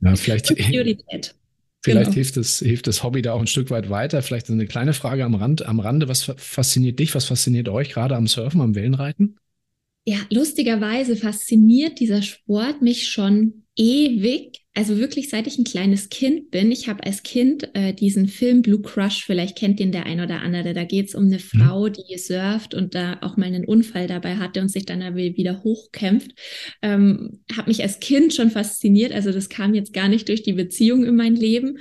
Ja, 0.00 0.16
vielleicht 0.16 0.46
Priorität. 0.56 1.34
Vielleicht 1.82 2.06
genau. 2.06 2.14
hilft, 2.14 2.36
das, 2.36 2.58
hilft 2.58 2.86
das 2.86 3.02
Hobby 3.02 3.22
da 3.22 3.32
auch 3.32 3.40
ein 3.40 3.46
Stück 3.46 3.70
weit 3.70 3.88
weiter. 3.88 4.20
Vielleicht 4.22 4.50
eine 4.50 4.66
kleine 4.66 4.92
Frage 4.92 5.24
am, 5.24 5.34
Rand, 5.34 5.64
am 5.64 5.80
Rande. 5.80 6.08
Was 6.08 6.24
fasziniert 6.36 6.98
dich? 6.98 7.14
Was 7.14 7.24
fasziniert 7.24 7.70
euch 7.70 7.88
gerade 7.88 8.16
am 8.16 8.26
Surfen, 8.26 8.60
am 8.60 8.74
Wellenreiten? 8.74 9.36
Ja, 10.04 10.18
lustigerweise 10.28 11.16
fasziniert 11.16 12.00
dieser 12.00 12.20
Sport 12.20 12.82
mich 12.82 13.08
schon 13.08 13.64
ewig 13.80 14.60
also 14.72 14.98
wirklich 14.98 15.28
seit 15.28 15.48
ich 15.48 15.58
ein 15.58 15.64
kleines 15.64 16.10
Kind 16.10 16.52
bin, 16.52 16.70
ich 16.70 16.88
habe 16.88 17.04
als 17.04 17.24
Kind 17.24 17.68
äh, 17.74 17.92
diesen 17.92 18.28
Film 18.28 18.62
Blue 18.62 18.80
Crush, 18.80 19.24
vielleicht 19.24 19.58
kennt 19.58 19.80
den 19.80 19.90
der 19.90 20.06
ein 20.06 20.20
oder 20.20 20.42
andere, 20.42 20.74
da 20.74 20.84
geht 20.84 21.08
es 21.08 21.16
um 21.16 21.24
eine 21.24 21.36
mhm. 21.36 21.40
Frau, 21.40 21.88
die 21.88 22.16
surft 22.16 22.74
und 22.74 22.94
da 22.94 23.18
auch 23.20 23.36
mal 23.36 23.46
einen 23.46 23.64
Unfall 23.64 24.06
dabei 24.06 24.36
hatte 24.36 24.60
und 24.60 24.68
sich 24.68 24.86
dann 24.86 25.16
wieder 25.16 25.64
hochkämpft. 25.64 26.30
Ähm, 26.82 27.42
habe 27.56 27.68
mich 27.68 27.82
als 27.82 27.98
Kind 27.98 28.32
schon 28.32 28.50
fasziniert, 28.50 29.12
also 29.12 29.32
das 29.32 29.48
kam 29.48 29.74
jetzt 29.74 29.92
gar 29.92 30.08
nicht 30.08 30.28
durch 30.28 30.44
die 30.44 30.52
Beziehung 30.52 31.04
in 31.04 31.16
mein 31.16 31.34
Leben 31.34 31.78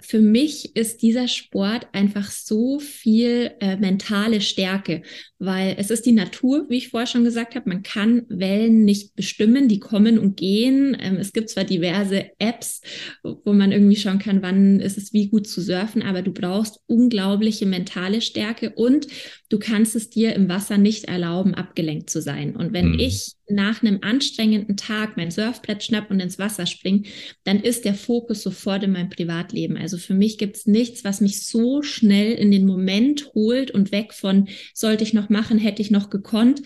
für 0.00 0.20
mich 0.20 0.76
ist 0.76 1.00
dieser 1.00 1.26
Sport 1.26 1.88
einfach 1.92 2.30
so 2.30 2.78
viel 2.78 3.52
äh, 3.60 3.76
mentale 3.76 4.42
Stärke, 4.42 5.02
weil 5.38 5.74
es 5.78 5.90
ist 5.90 6.04
die 6.04 6.12
Natur, 6.12 6.66
wie 6.68 6.76
ich 6.76 6.90
vorher 6.90 7.06
schon 7.06 7.24
gesagt 7.24 7.54
habe. 7.54 7.68
Man 7.68 7.82
kann 7.82 8.24
Wellen 8.28 8.84
nicht 8.84 9.16
bestimmen, 9.16 9.68
die 9.68 9.80
kommen 9.80 10.18
und 10.18 10.36
gehen. 10.36 10.96
Ähm, 11.00 11.16
es 11.16 11.32
gibt 11.32 11.48
zwar 11.48 11.64
diverse 11.64 12.26
Apps, 12.38 12.82
wo 13.22 13.54
man 13.54 13.72
irgendwie 13.72 13.96
schauen 13.96 14.18
kann, 14.18 14.42
wann 14.42 14.80
ist 14.80 14.98
es 14.98 15.14
wie 15.14 15.28
gut 15.28 15.48
zu 15.48 15.62
surfen, 15.62 16.02
aber 16.02 16.20
du 16.20 16.32
brauchst 16.32 16.80
unglaubliche 16.86 17.64
mentale 17.64 18.20
Stärke 18.20 18.70
und 18.70 19.06
du 19.48 19.58
kannst 19.58 19.96
es 19.96 20.10
dir 20.10 20.34
im 20.34 20.48
Wasser 20.48 20.78
nicht 20.78 21.04
erlauben, 21.04 21.54
abgelenkt 21.54 22.10
zu 22.10 22.20
sein. 22.20 22.56
Und 22.56 22.72
wenn 22.72 22.92
mhm. 22.92 22.98
ich 22.98 23.36
nach 23.48 23.82
einem 23.82 23.98
anstrengenden 24.02 24.76
Tag 24.76 25.16
mein 25.16 25.30
Surfbrett 25.30 25.84
schnapp 25.84 26.10
und 26.10 26.18
ins 26.18 26.38
Wasser 26.38 26.66
springe, 26.66 27.02
dann 27.44 27.60
ist 27.60 27.84
der 27.84 27.94
Fokus 27.94 28.42
sofort 28.42 28.82
in 28.82 28.92
meinem 28.92 29.08
Privatleben. 29.08 29.76
Also 29.76 29.98
für 29.98 30.14
mich 30.14 30.38
gibt 30.38 30.56
es 30.56 30.66
nichts, 30.66 31.04
was 31.04 31.20
mich 31.20 31.46
so 31.46 31.82
schnell 31.82 32.32
in 32.32 32.50
den 32.50 32.66
Moment 32.66 33.30
holt 33.34 33.70
und 33.70 33.92
weg 33.92 34.14
von 34.14 34.48
sollte 34.74 35.04
ich 35.04 35.12
noch 35.12 35.28
machen, 35.28 35.58
hätte 35.58 35.80
ich 35.80 35.92
noch 35.92 36.10
gekonnt, 36.10 36.62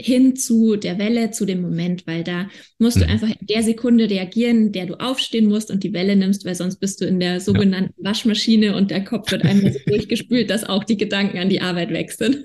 hin 0.00 0.34
zu 0.34 0.74
der 0.74 0.98
Welle, 0.98 1.30
zu 1.30 1.44
dem 1.44 1.62
Moment, 1.62 2.06
weil 2.06 2.24
da 2.24 2.48
musst 2.78 2.96
du 2.96 3.04
mhm. 3.04 3.10
einfach 3.10 3.28
in 3.28 3.46
der 3.46 3.62
Sekunde 3.62 4.10
reagieren, 4.10 4.72
der 4.72 4.86
du 4.86 4.94
aufstehen 4.94 5.46
musst 5.46 5.70
und 5.70 5.84
die 5.84 5.92
Welle 5.92 6.16
nimmst, 6.16 6.44
weil 6.44 6.56
sonst 6.56 6.80
bist 6.80 7.00
du 7.00 7.04
in 7.04 7.20
der 7.20 7.40
sogenannten 7.40 7.94
ja. 8.02 8.10
Waschmaschine 8.10 8.74
und 8.74 8.90
der 8.90 9.04
Kopf 9.04 9.30
wird 9.30 9.44
einmal 9.44 9.72
so 9.72 9.78
durchgespült, 9.86 10.50
dass 10.50 10.64
auch 10.64 10.82
die 10.82 10.96
Gedanken 10.96 11.38
an 11.38 11.48
die 11.48 11.60
Arbeit 11.60 11.92
wechseln. 12.24 12.44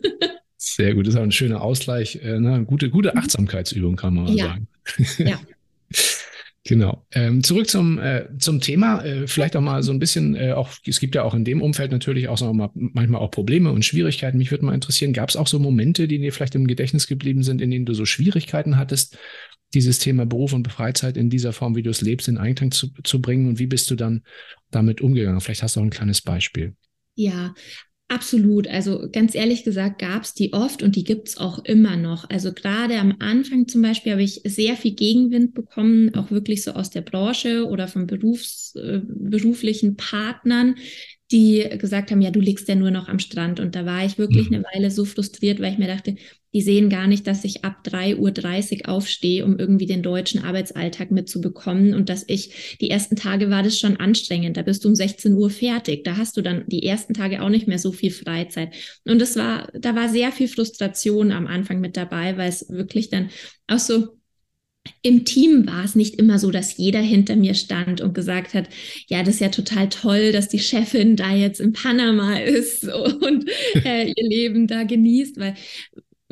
Sehr 0.58 0.94
gut, 0.94 1.08
das 1.08 1.14
ist 1.14 1.20
auch 1.20 1.24
ein 1.24 1.32
schöner 1.32 1.62
Ausgleich, 1.62 2.18
äh, 2.22 2.40
ne? 2.40 2.66
gute, 2.66 2.90
gute. 2.90 3.16
Achtsamkeitsübung, 3.16 3.96
kann 3.96 4.14
man 4.16 4.28
ja. 4.36 4.46
sagen. 4.48 4.68
Ja. 5.18 5.40
Genau. 6.66 7.04
Ähm, 7.14 7.42
zurück 7.42 7.68
zum, 7.68 7.98
äh, 8.00 8.28
zum 8.38 8.60
Thema. 8.60 9.04
Äh, 9.04 9.28
vielleicht 9.28 9.56
auch 9.56 9.62
mal 9.62 9.82
so 9.82 9.92
ein 9.92 9.98
bisschen, 9.98 10.36
äh, 10.36 10.52
auch, 10.52 10.70
es 10.86 11.00
gibt 11.00 11.16
ja 11.16 11.24
auch 11.24 11.34
in 11.34 11.44
dem 11.44 11.64
Umfeld 11.64 11.92
natürlich 11.92 12.28
auch 12.28 12.38
so 12.38 12.54
mal, 12.54 12.70
manchmal 12.76 13.22
auch 13.22 13.32
Probleme 13.32 13.72
und 13.72 13.86
Schwierigkeiten. 13.86 14.38
Mich 14.38 14.52
würde 14.52 14.66
mal 14.66 14.76
interessieren, 14.76 15.14
gab 15.14 15.30
es 15.30 15.36
auch 15.36 15.48
so 15.48 15.58
Momente, 15.58 16.08
die 16.08 16.20
dir 16.20 16.32
vielleicht 16.32 16.54
im 16.54 16.68
Gedächtnis 16.68 17.08
geblieben 17.08 17.42
sind, 17.42 17.62
in 17.62 17.72
denen 17.72 17.86
du 17.86 17.94
so 17.96 18.06
Schwierigkeiten 18.06 18.78
hattest, 18.78 19.18
dieses 19.74 19.98
Thema 19.98 20.28
Beruf 20.28 20.54
und 20.54 20.72
Freizeit 20.72 21.18
in 21.18 21.32
dieser 21.32 21.54
Form, 21.54 21.76
wie 21.76 21.82
du 21.82 21.90
es 21.90 22.02
lebst, 22.02 22.28
in 22.28 22.38
Einklang 22.38 22.72
zu, 22.72 22.90
zu 23.04 23.20
bringen? 23.20 23.48
Und 23.48 23.58
wie 23.58 23.68
bist 23.68 23.90
du 23.90 23.96
dann 23.96 24.24
damit 24.70 25.02
umgegangen? 25.02 25.42
Vielleicht 25.42 25.64
hast 25.64 25.76
du 25.76 25.80
auch 25.80 25.86
ein 25.86 25.90
kleines 25.90 26.22
Beispiel. 26.22 26.76
Ja, 27.16 27.56
Absolut. 28.12 28.68
Also 28.68 29.08
ganz 29.12 29.36
ehrlich 29.36 29.64
gesagt 29.64 30.00
gab 30.00 30.24
es 30.24 30.34
die 30.34 30.52
oft 30.54 30.82
und 30.82 30.96
die 30.96 31.04
gibt 31.04 31.28
es 31.28 31.38
auch 31.38 31.64
immer 31.64 31.96
noch. 31.96 32.28
Also 32.28 32.52
gerade 32.54 32.98
am 32.98 33.16
Anfang 33.20 33.68
zum 33.68 33.84
Beispiel 33.84 34.14
habe 34.14 34.24
ich 34.24 34.42
sehr 34.46 34.76
viel 34.76 34.96
Gegenwind 34.96 35.54
bekommen, 35.54 36.16
auch 36.16 36.32
wirklich 36.32 36.64
so 36.64 36.72
aus 36.72 36.90
der 36.90 37.02
Branche 37.02 37.68
oder 37.68 37.88
von 37.88 38.08
Berufs, 38.08 38.74
äh, 38.76 39.02
beruflichen 39.06 39.96
Partnern, 39.96 40.76
die 41.32 41.64
gesagt 41.78 42.10
haben, 42.10 42.22
ja, 42.22 42.32
du 42.32 42.40
liegst 42.40 42.68
ja 42.68 42.74
nur 42.74 42.90
noch 42.90 43.08
am 43.10 43.20
Strand. 43.20 43.60
Und 43.60 43.76
da 43.76 43.86
war 43.86 44.04
ich 44.04 44.18
wirklich 44.18 44.50
mhm. 44.50 44.56
eine 44.56 44.64
Weile 44.74 44.90
so 44.90 45.06
frustriert, 45.06 45.60
weil 45.60 45.74
ich 45.74 45.78
mir 45.78 45.88
dachte, 45.88 46.16
die 46.54 46.62
sehen 46.62 46.90
gar 46.90 47.08
nicht, 47.08 47.28
dass 47.28 47.44
ich 47.44 47.64
ab 47.64 47.84
3.30 47.86 48.82
Uhr 48.82 48.90
aufstehe, 48.90 49.46
um 49.46 49.58
irgendwie 49.58 49.86
den 49.86 50.02
deutschen 50.02 50.44
Arbeitsalltag 50.44 51.12
mitzubekommen. 51.12 51.94
Und 51.94 52.10
dass 52.10 52.26
ich, 52.28 52.78
die 52.82 52.90
ersten 52.90 53.16
Tage 53.16 53.50
war 53.50 53.64
das 53.64 53.78
schon 53.78 53.98
anstrengend. 53.98 54.58
Da 54.58 54.64
bist 54.64 54.84
du 54.84 54.90
um 54.90 54.96
16 54.96 55.34
Uhr 55.34 55.50
fertig. 55.50 56.04
Da 56.04 56.18
hast 56.18 56.38
du 56.38 56.42
dann 56.42 56.64
die 56.68 56.86
ersten 56.86 57.14
Tage 57.14 57.42
auch 57.44 57.50
nicht 57.50 57.68
mehr 57.68 57.80
so 57.80 57.92
viel 57.92 58.12
Freizeit. 58.12 58.74
Und 59.06 59.22
es 59.22 59.36
war, 59.36 59.70
da 59.74 59.96
war 59.96 60.10
sehr 60.10 60.32
viel 60.32 60.48
Frustration 60.48 61.32
am 61.32 61.48
Anfang 61.48 61.80
mit 61.80 61.96
dabei, 61.96 62.38
weil 62.38 62.50
es 62.50 62.68
wirklich 62.70 63.10
dann 63.10 63.30
auch 63.68 63.80
so 63.80 64.20
im 65.02 65.26
Team 65.26 65.68
war 65.68 65.84
es 65.84 65.96
nicht 65.96 66.16
immer 66.16 66.40
so, 66.40 66.52
dass 66.52 66.78
jeder 66.78 67.00
hinter 67.00 67.36
mir 67.36 67.54
stand 67.54 68.02
und 68.02 68.14
gesagt 68.14 68.54
hat, 68.54 68.70
ja, 69.08 69.20
das 69.24 69.36
ist 69.36 69.42
ja 69.42 69.50
total 69.50 69.90
toll, 69.90 70.32
dass 70.32 70.50
die 70.50 70.60
Chefin 70.60 71.16
da 71.16 71.34
jetzt 71.34 71.60
in 71.60 71.74
Panama 71.74 72.40
ist 72.40 72.84
und 73.22 73.50
äh, 73.86 74.08
ihr 74.08 74.28
Leben 74.28 74.68
da 74.68 74.84
genießt, 74.84 75.38
weil 75.40 75.56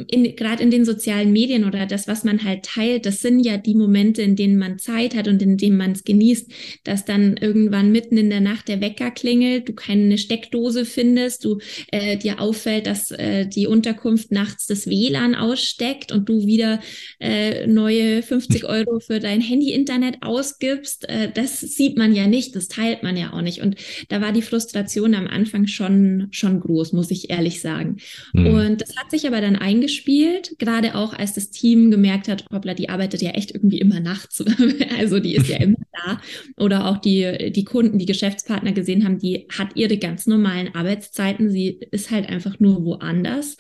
in, 0.05 0.36
gerade 0.36 0.62
in 0.62 0.69
den 0.69 0.86
sozialen 0.86 1.31
Medien 1.31 1.65
oder 1.65 1.88
das, 1.88 2.07
was 2.07 2.23
man 2.23 2.43
halt 2.43 2.63
teilt, 2.63 3.07
das 3.07 3.21
sind 3.21 3.39
ja 3.39 3.57
die 3.57 3.73
Momente, 3.73 4.21
in 4.21 4.36
denen 4.36 4.60
man 4.60 4.77
Zeit 4.77 5.15
hat 5.15 5.27
und 5.27 5.41
in 5.41 5.57
denen 5.57 5.75
man 5.75 5.93
es 5.93 6.03
genießt, 6.03 6.51
dass 6.83 7.03
dann 7.03 7.36
irgendwann 7.36 7.91
mitten 7.91 8.15
in 8.15 8.29
der 8.29 8.39
Nacht 8.39 8.67
der 8.67 8.79
Wecker 8.79 9.10
klingelt, 9.10 9.67
du 9.67 9.73
keine 9.73 10.19
Steckdose 10.19 10.86
findest, 10.86 11.45
du 11.45 11.57
äh, 11.91 12.15
dir 12.15 12.39
auffällt, 12.39 12.86
dass 12.86 13.10
äh, 13.10 13.47
die 13.47 13.65
Unterkunft 13.65 14.31
nachts 14.31 14.67
das 14.67 14.86
WLAN 14.86 15.33
aussteckt 15.33 16.12
und 16.12 16.29
du 16.29 16.45
wieder 16.45 16.79
äh, 17.19 17.65
neue 17.65 18.21
50 18.21 18.65
Euro 18.69 18.99
für 18.99 19.19
dein 19.19 19.41
Handy-Internet 19.41 20.17
ausgibst. 20.21 21.10
Äh, 21.10 21.31
das 21.33 21.60
sieht 21.60 21.97
man 21.97 22.13
ja 22.13 22.27
nicht, 22.27 22.55
das 22.55 22.67
teilt 22.67 23.01
man 23.01 23.17
ja 23.17 23.33
auch 23.33 23.41
nicht. 23.41 23.62
Und 23.62 23.77
da 24.10 24.21
war 24.21 24.31
die 24.31 24.43
Frustration 24.43 25.15
am 25.15 25.25
Anfang 25.25 25.65
schon, 25.65 26.27
schon 26.29 26.60
groß, 26.60 26.93
muss 26.93 27.10
ich 27.10 27.31
ehrlich 27.31 27.62
sagen. 27.62 27.97
Mhm. 28.33 28.45
Und 28.45 28.81
das 28.81 28.95
hat 28.95 29.10
sich 29.10 29.25
aber 29.25 29.41
dann 29.41 29.55
eingeschränkt 29.55 29.87
gespielt, 29.88 30.56
gerade 30.60 30.95
auch 30.95 31.13
als 31.13 31.34
das 31.34 31.50
Team 31.50 31.89
gemerkt 31.89 32.28
hat, 32.28 32.45
hoppla, 32.52 32.73
die 32.73 32.89
arbeitet 32.89 33.21
ja 33.21 33.32
echt 33.32 33.52
irgendwie 33.52 33.80
immer 33.80 34.00
nachts. 34.00 34.43
also 35.00 35.19
die 35.19 35.36
ist 35.36 35.47
ja 35.47 35.58
immer 35.58 35.78
da. 35.93 36.21
Oder 36.58 36.88
auch 36.88 36.97
die, 36.97 37.52
die 37.52 37.63
Kunden, 37.63 37.97
die 37.97 38.06
Geschäftspartner 38.06 38.73
gesehen 38.73 39.06
haben, 39.06 39.17
die 39.17 39.47
hat 39.58 39.76
ihre 39.76 39.97
ganz 39.97 40.28
normalen 40.28 40.76
Arbeitszeiten. 40.76 41.50
Sie 41.50 41.80
ist 41.91 42.12
halt 42.12 42.28
einfach 42.28 42.60
nur 42.60 42.84
woanders. 42.84 43.56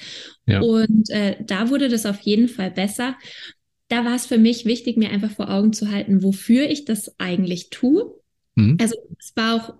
Ja. 0.45 0.61
Und 0.61 1.09
äh, 1.09 1.37
da 1.45 1.69
wurde 1.69 1.87
das 1.87 2.05
auf 2.05 2.19
jeden 2.19 2.49
Fall 2.49 2.71
besser. 2.71 3.15
Da 3.87 4.03
war 4.03 4.15
es 4.15 4.25
für 4.25 4.37
mich 4.37 4.65
wichtig, 4.65 4.97
mir 4.97 5.09
einfach 5.09 5.31
vor 5.31 5.49
Augen 5.49 5.71
zu 5.71 5.89
halten, 5.89 6.21
wofür 6.21 6.69
ich 6.69 6.83
das 6.83 7.17
eigentlich 7.19 7.69
tue. 7.69 8.13
Mhm. 8.55 8.77
Also 8.81 8.95
es 9.17 9.31
war 9.35 9.55
auch 9.55 9.73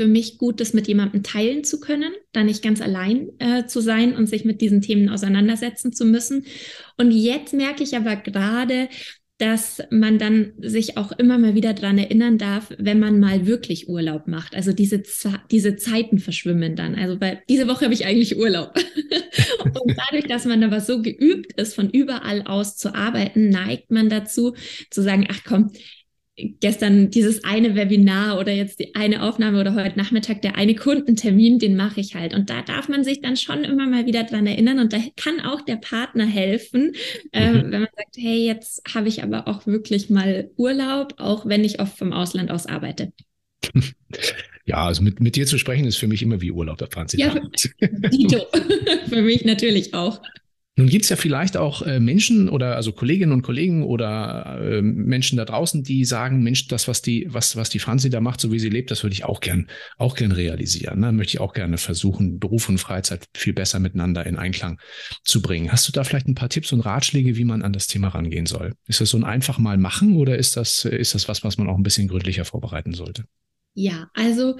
für 0.00 0.06
mich 0.06 0.38
gut, 0.38 0.60
das 0.60 0.72
mit 0.72 0.88
jemandem 0.88 1.22
teilen 1.22 1.62
zu 1.62 1.78
können, 1.78 2.14
da 2.32 2.42
nicht 2.42 2.62
ganz 2.62 2.80
allein 2.80 3.28
äh, 3.38 3.66
zu 3.66 3.80
sein 3.80 4.16
und 4.16 4.28
sich 4.28 4.46
mit 4.46 4.62
diesen 4.62 4.80
Themen 4.80 5.10
auseinandersetzen 5.10 5.92
zu 5.92 6.06
müssen. 6.06 6.46
Und 6.96 7.10
jetzt 7.10 7.52
merke 7.52 7.82
ich 7.82 7.94
aber 7.94 8.16
gerade, 8.16 8.88
dass 9.36 9.82
man 9.90 10.18
dann 10.18 10.54
sich 10.56 10.96
auch 10.96 11.12
immer 11.12 11.36
mal 11.36 11.54
wieder 11.54 11.74
dran 11.74 11.98
erinnern 11.98 12.38
darf, 12.38 12.72
wenn 12.78 12.98
man 12.98 13.20
mal 13.20 13.46
wirklich 13.46 13.90
Urlaub 13.90 14.26
macht. 14.26 14.54
Also 14.54 14.72
diese, 14.72 15.02
diese 15.50 15.76
Zeiten 15.76 16.18
verschwimmen 16.18 16.76
dann. 16.76 16.94
Also 16.94 17.18
bei, 17.18 17.42
diese 17.50 17.68
Woche 17.68 17.84
habe 17.84 17.94
ich 17.94 18.06
eigentlich 18.06 18.38
Urlaub. 18.38 18.74
und 19.64 19.96
dadurch, 19.98 20.28
dass 20.28 20.46
man 20.46 20.62
aber 20.62 20.80
so 20.80 21.02
geübt 21.02 21.60
ist, 21.60 21.74
von 21.74 21.90
überall 21.90 22.40
aus 22.46 22.78
zu 22.78 22.94
arbeiten, 22.94 23.50
neigt 23.50 23.90
man 23.90 24.08
dazu 24.08 24.54
zu 24.88 25.02
sagen, 25.02 25.26
ach 25.30 25.40
komm, 25.46 25.72
gestern 26.60 27.10
dieses 27.10 27.44
eine 27.44 27.74
Webinar 27.74 28.38
oder 28.38 28.52
jetzt 28.52 28.78
die 28.80 28.94
eine 28.94 29.22
Aufnahme 29.22 29.60
oder 29.60 29.74
heute 29.74 29.98
Nachmittag 29.98 30.42
der 30.42 30.56
eine 30.56 30.74
Kundentermin, 30.74 31.58
den 31.58 31.76
mache 31.76 32.00
ich 32.00 32.14
halt. 32.14 32.34
Und 32.34 32.50
da 32.50 32.62
darf 32.62 32.88
man 32.88 33.04
sich 33.04 33.20
dann 33.20 33.36
schon 33.36 33.64
immer 33.64 33.86
mal 33.86 34.06
wieder 34.06 34.24
dran 34.24 34.46
erinnern 34.46 34.78
und 34.78 34.92
da 34.92 34.98
kann 35.16 35.40
auch 35.40 35.60
der 35.60 35.76
Partner 35.76 36.26
helfen, 36.26 36.92
äh, 37.32 37.50
mhm. 37.50 37.72
wenn 37.72 37.80
man 37.80 37.90
sagt, 37.96 38.16
hey, 38.16 38.46
jetzt 38.46 38.82
habe 38.94 39.08
ich 39.08 39.22
aber 39.22 39.48
auch 39.48 39.66
wirklich 39.66 40.10
mal 40.10 40.50
Urlaub, 40.56 41.14
auch 41.18 41.46
wenn 41.46 41.64
ich 41.64 41.80
oft 41.80 41.96
vom 41.96 42.12
Ausland 42.12 42.50
aus 42.50 42.66
arbeite. 42.66 43.12
Ja, 44.66 44.86
also 44.86 45.02
mit, 45.02 45.18
mit 45.18 45.34
dir 45.34 45.46
zu 45.46 45.58
sprechen 45.58 45.84
ist 45.84 45.96
für 45.96 46.06
mich 46.06 46.22
immer 46.22 46.40
wie 46.40 46.52
Urlaub, 46.52 46.78
da 46.78 46.86
fahren 46.86 47.08
Sie 47.08 47.18
Ja, 47.18 47.34
Dito. 47.80 48.46
für 49.08 49.22
mich 49.22 49.44
natürlich 49.44 49.94
auch. 49.94 50.22
Nun 50.80 50.88
gibt 50.88 51.04
es 51.04 51.10
ja 51.10 51.16
vielleicht 51.16 51.58
auch 51.58 51.82
äh, 51.82 52.00
Menschen 52.00 52.48
oder 52.48 52.74
also 52.74 52.92
Kolleginnen 52.92 53.32
und 53.32 53.42
Kollegen 53.42 53.82
oder 53.82 54.58
äh, 54.62 54.80
Menschen 54.80 55.36
da 55.36 55.44
draußen, 55.44 55.82
die 55.82 56.06
sagen, 56.06 56.42
Mensch, 56.42 56.68
das, 56.68 56.88
was 56.88 57.02
die, 57.02 57.26
was, 57.28 57.54
was 57.54 57.68
die 57.68 57.78
Franzi 57.78 58.08
da 58.08 58.22
macht, 58.22 58.40
so 58.40 58.50
wie 58.50 58.58
sie 58.58 58.70
lebt, 58.70 58.90
das 58.90 59.02
würde 59.02 59.12
ich 59.12 59.26
auch 59.26 59.40
gern, 59.40 59.68
auch 59.98 60.16
gern 60.16 60.32
realisieren. 60.32 61.00
Ne? 61.00 61.12
Möchte 61.12 61.36
ich 61.36 61.40
auch 61.40 61.52
gerne 61.52 61.76
versuchen, 61.76 62.38
Beruf 62.38 62.70
und 62.70 62.78
Freizeit 62.78 63.26
viel 63.36 63.52
besser 63.52 63.78
miteinander 63.78 64.24
in 64.24 64.36
Einklang 64.36 64.80
zu 65.22 65.42
bringen. 65.42 65.70
Hast 65.70 65.86
du 65.86 65.92
da 65.92 66.02
vielleicht 66.02 66.28
ein 66.28 66.34
paar 66.34 66.48
Tipps 66.48 66.72
und 66.72 66.80
Ratschläge, 66.80 67.36
wie 67.36 67.44
man 67.44 67.60
an 67.60 67.74
das 67.74 67.86
Thema 67.86 68.08
rangehen 68.08 68.46
soll? 68.46 68.72
Ist 68.86 69.02
das 69.02 69.10
so 69.10 69.18
ein 69.18 69.24
einfach 69.24 69.58
mal 69.58 69.76
machen 69.76 70.16
oder 70.16 70.38
ist 70.38 70.56
das, 70.56 70.86
ist 70.86 71.14
das 71.14 71.28
was, 71.28 71.44
was 71.44 71.58
man 71.58 71.68
auch 71.68 71.76
ein 71.76 71.82
bisschen 71.82 72.08
gründlicher 72.08 72.46
vorbereiten 72.46 72.94
sollte? 72.94 73.24
Ja, 73.74 74.08
also 74.14 74.56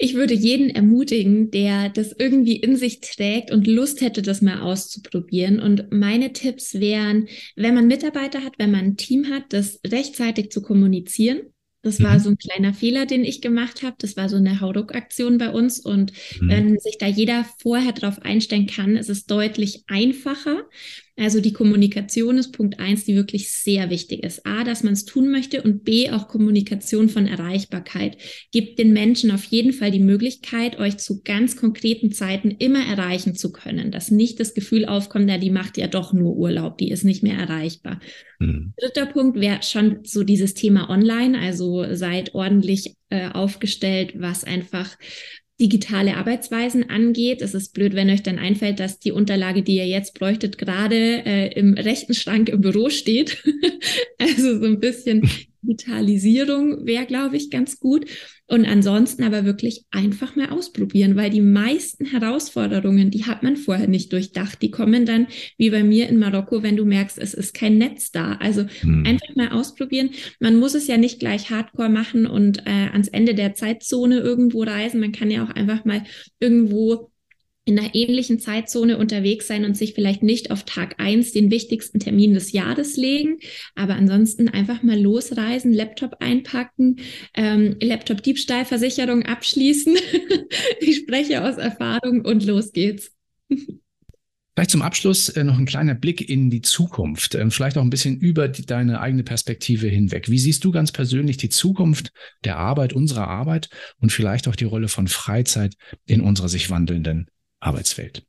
ich 0.00 0.14
würde 0.14 0.32
jeden 0.32 0.70
ermutigen, 0.70 1.50
der 1.50 1.88
das 1.88 2.14
irgendwie 2.16 2.56
in 2.56 2.76
sich 2.76 3.00
trägt 3.00 3.50
und 3.50 3.66
Lust 3.66 4.00
hätte, 4.00 4.22
das 4.22 4.40
mal 4.40 4.60
auszuprobieren. 4.60 5.58
Und 5.58 5.90
meine 5.90 6.32
Tipps 6.32 6.74
wären, 6.74 7.28
wenn 7.56 7.74
man 7.74 7.88
Mitarbeiter 7.88 8.44
hat, 8.44 8.54
wenn 8.58 8.70
man 8.70 8.84
ein 8.84 8.96
Team 8.96 9.28
hat, 9.28 9.52
das 9.52 9.80
rechtzeitig 9.84 10.52
zu 10.52 10.62
kommunizieren. 10.62 11.40
Das 11.82 12.02
war 12.02 12.14
mhm. 12.14 12.20
so 12.20 12.30
ein 12.30 12.38
kleiner 12.38 12.74
Fehler, 12.74 13.06
den 13.06 13.24
ich 13.24 13.40
gemacht 13.40 13.82
habe. 13.82 13.96
Das 13.98 14.16
war 14.16 14.28
so 14.28 14.36
eine 14.36 14.60
Hauruck-Aktion 14.60 15.38
bei 15.38 15.50
uns. 15.50 15.80
Und 15.80 16.12
mhm. 16.40 16.48
wenn 16.48 16.78
sich 16.78 16.98
da 16.98 17.06
jeder 17.06 17.44
vorher 17.60 17.92
darauf 17.92 18.22
einstellen 18.22 18.66
kann, 18.68 18.96
ist 18.96 19.10
es 19.10 19.26
deutlich 19.26 19.82
einfacher. 19.88 20.62
Also 21.18 21.40
die 21.40 21.52
Kommunikation 21.52 22.38
ist 22.38 22.52
Punkt 22.52 22.78
eins, 22.78 23.04
die 23.04 23.16
wirklich 23.16 23.52
sehr 23.52 23.90
wichtig 23.90 24.24
ist. 24.24 24.46
A, 24.46 24.62
dass 24.62 24.84
man 24.84 24.92
es 24.92 25.04
tun 25.04 25.30
möchte 25.30 25.62
und 25.62 25.84
B, 25.84 26.10
auch 26.10 26.28
Kommunikation 26.28 27.08
von 27.08 27.26
Erreichbarkeit. 27.26 28.16
Gibt 28.52 28.78
den 28.78 28.92
Menschen 28.92 29.30
auf 29.30 29.44
jeden 29.44 29.72
Fall 29.72 29.90
die 29.90 29.98
Möglichkeit, 29.98 30.78
euch 30.78 30.98
zu 30.98 31.22
ganz 31.22 31.56
konkreten 31.56 32.12
Zeiten 32.12 32.50
immer 32.50 32.84
erreichen 32.86 33.34
zu 33.34 33.50
können. 33.50 33.90
Dass 33.90 34.10
nicht 34.10 34.38
das 34.38 34.54
Gefühl 34.54 34.84
aufkommt, 34.84 35.28
ja, 35.28 35.38
die 35.38 35.50
macht 35.50 35.76
ja 35.76 35.88
doch 35.88 36.12
nur 36.12 36.36
Urlaub, 36.36 36.78
die 36.78 36.90
ist 36.90 37.04
nicht 37.04 37.22
mehr 37.22 37.36
erreichbar. 37.36 38.00
Mhm. 38.38 38.74
Dritter 38.78 39.06
Punkt 39.06 39.40
wäre 39.40 39.62
schon 39.62 40.00
so 40.04 40.22
dieses 40.22 40.54
Thema 40.54 40.88
Online. 40.88 41.38
Also 41.38 41.94
seid 41.94 42.34
ordentlich 42.34 42.94
äh, 43.10 43.28
aufgestellt, 43.30 44.14
was 44.16 44.44
einfach 44.44 44.96
digitale 45.60 46.16
Arbeitsweisen 46.16 46.88
angeht. 46.88 47.42
Es 47.42 47.54
ist 47.54 47.74
blöd, 47.74 47.94
wenn 47.94 48.10
euch 48.10 48.22
dann 48.22 48.38
einfällt, 48.38 48.78
dass 48.80 49.00
die 49.00 49.12
Unterlage, 49.12 49.62
die 49.62 49.76
ihr 49.76 49.86
jetzt 49.86 50.14
bräuchtet, 50.14 50.56
gerade 50.58 51.24
äh, 51.26 51.52
im 51.58 51.74
rechten 51.74 52.14
Schrank 52.14 52.48
im 52.48 52.60
Büro 52.60 52.90
steht. 52.90 53.42
also 54.18 54.58
so 54.58 54.66
ein 54.66 54.80
bisschen 54.80 55.28
Digitalisierung 55.68 56.86
wäre, 56.86 57.06
glaube 57.06 57.36
ich, 57.36 57.50
ganz 57.50 57.78
gut. 57.78 58.06
Und 58.50 58.64
ansonsten 58.64 59.24
aber 59.24 59.44
wirklich 59.44 59.84
einfach 59.90 60.34
mal 60.34 60.48
ausprobieren, 60.48 61.16
weil 61.16 61.28
die 61.28 61.42
meisten 61.42 62.06
Herausforderungen, 62.06 63.10
die 63.10 63.26
hat 63.26 63.42
man 63.42 63.56
vorher 63.56 63.88
nicht 63.88 64.10
durchdacht. 64.12 64.62
Die 64.62 64.70
kommen 64.70 65.04
dann, 65.04 65.26
wie 65.58 65.68
bei 65.68 65.84
mir 65.84 66.08
in 66.08 66.18
Marokko, 66.18 66.62
wenn 66.62 66.76
du 66.76 66.86
merkst, 66.86 67.18
es 67.18 67.34
ist 67.34 67.52
kein 67.52 67.76
Netz 67.76 68.10
da. 68.10 68.36
Also 68.40 68.64
hm. 68.80 69.04
einfach 69.04 69.36
mal 69.36 69.50
ausprobieren. 69.50 70.10
Man 70.40 70.56
muss 70.56 70.74
es 70.74 70.86
ja 70.86 70.96
nicht 70.96 71.20
gleich 71.20 71.50
hardcore 71.50 71.90
machen 71.90 72.26
und 72.26 72.66
äh, 72.66 72.88
ans 72.90 73.08
Ende 73.08 73.34
der 73.34 73.54
Zeitzone 73.54 74.20
irgendwo 74.20 74.62
reisen. 74.62 75.00
Man 75.00 75.12
kann 75.12 75.30
ja 75.30 75.44
auch 75.44 75.50
einfach 75.50 75.84
mal 75.84 76.04
irgendwo 76.40 77.10
in 77.68 77.78
einer 77.78 77.94
ähnlichen 77.94 78.40
Zeitzone 78.40 78.96
unterwegs 78.96 79.46
sein 79.46 79.66
und 79.66 79.76
sich 79.76 79.92
vielleicht 79.92 80.22
nicht 80.22 80.50
auf 80.50 80.64
Tag 80.64 80.94
eins 80.98 81.32
den 81.32 81.50
wichtigsten 81.50 82.00
Termin 82.00 82.32
des 82.32 82.52
Jahres 82.52 82.96
legen, 82.96 83.38
aber 83.74 83.94
ansonsten 83.94 84.48
einfach 84.48 84.82
mal 84.82 84.98
losreisen, 84.98 85.74
Laptop 85.74 86.16
einpacken, 86.20 86.96
ähm, 87.34 87.76
Laptop-Diebstahlversicherung 87.80 89.24
abschließen. 89.24 89.96
ich 90.80 90.96
spreche 90.96 91.44
aus 91.44 91.58
Erfahrung 91.58 92.24
und 92.24 92.46
los 92.46 92.72
geht's. 92.72 93.12
Vielleicht 94.54 94.70
zum 94.70 94.82
Abschluss 94.82 95.28
äh, 95.28 95.44
noch 95.44 95.58
ein 95.58 95.66
kleiner 95.66 95.94
Blick 95.94 96.26
in 96.26 96.48
die 96.48 96.62
Zukunft, 96.62 97.34
äh, 97.34 97.50
vielleicht 97.50 97.76
auch 97.76 97.82
ein 97.82 97.90
bisschen 97.90 98.18
über 98.18 98.48
die, 98.48 98.64
deine 98.64 99.00
eigene 99.00 99.24
Perspektive 99.24 99.88
hinweg. 99.88 100.30
Wie 100.30 100.38
siehst 100.38 100.64
du 100.64 100.72
ganz 100.72 100.90
persönlich 100.90 101.36
die 101.36 101.50
Zukunft 101.50 102.12
der 102.44 102.56
Arbeit, 102.56 102.94
unserer 102.94 103.28
Arbeit 103.28 103.68
und 104.00 104.10
vielleicht 104.10 104.48
auch 104.48 104.56
die 104.56 104.64
Rolle 104.64 104.88
von 104.88 105.06
Freizeit 105.06 105.74
in 106.06 106.22
unserer 106.22 106.48
sich 106.48 106.70
wandelnden 106.70 107.30
Arbeitswelt. 107.60 108.24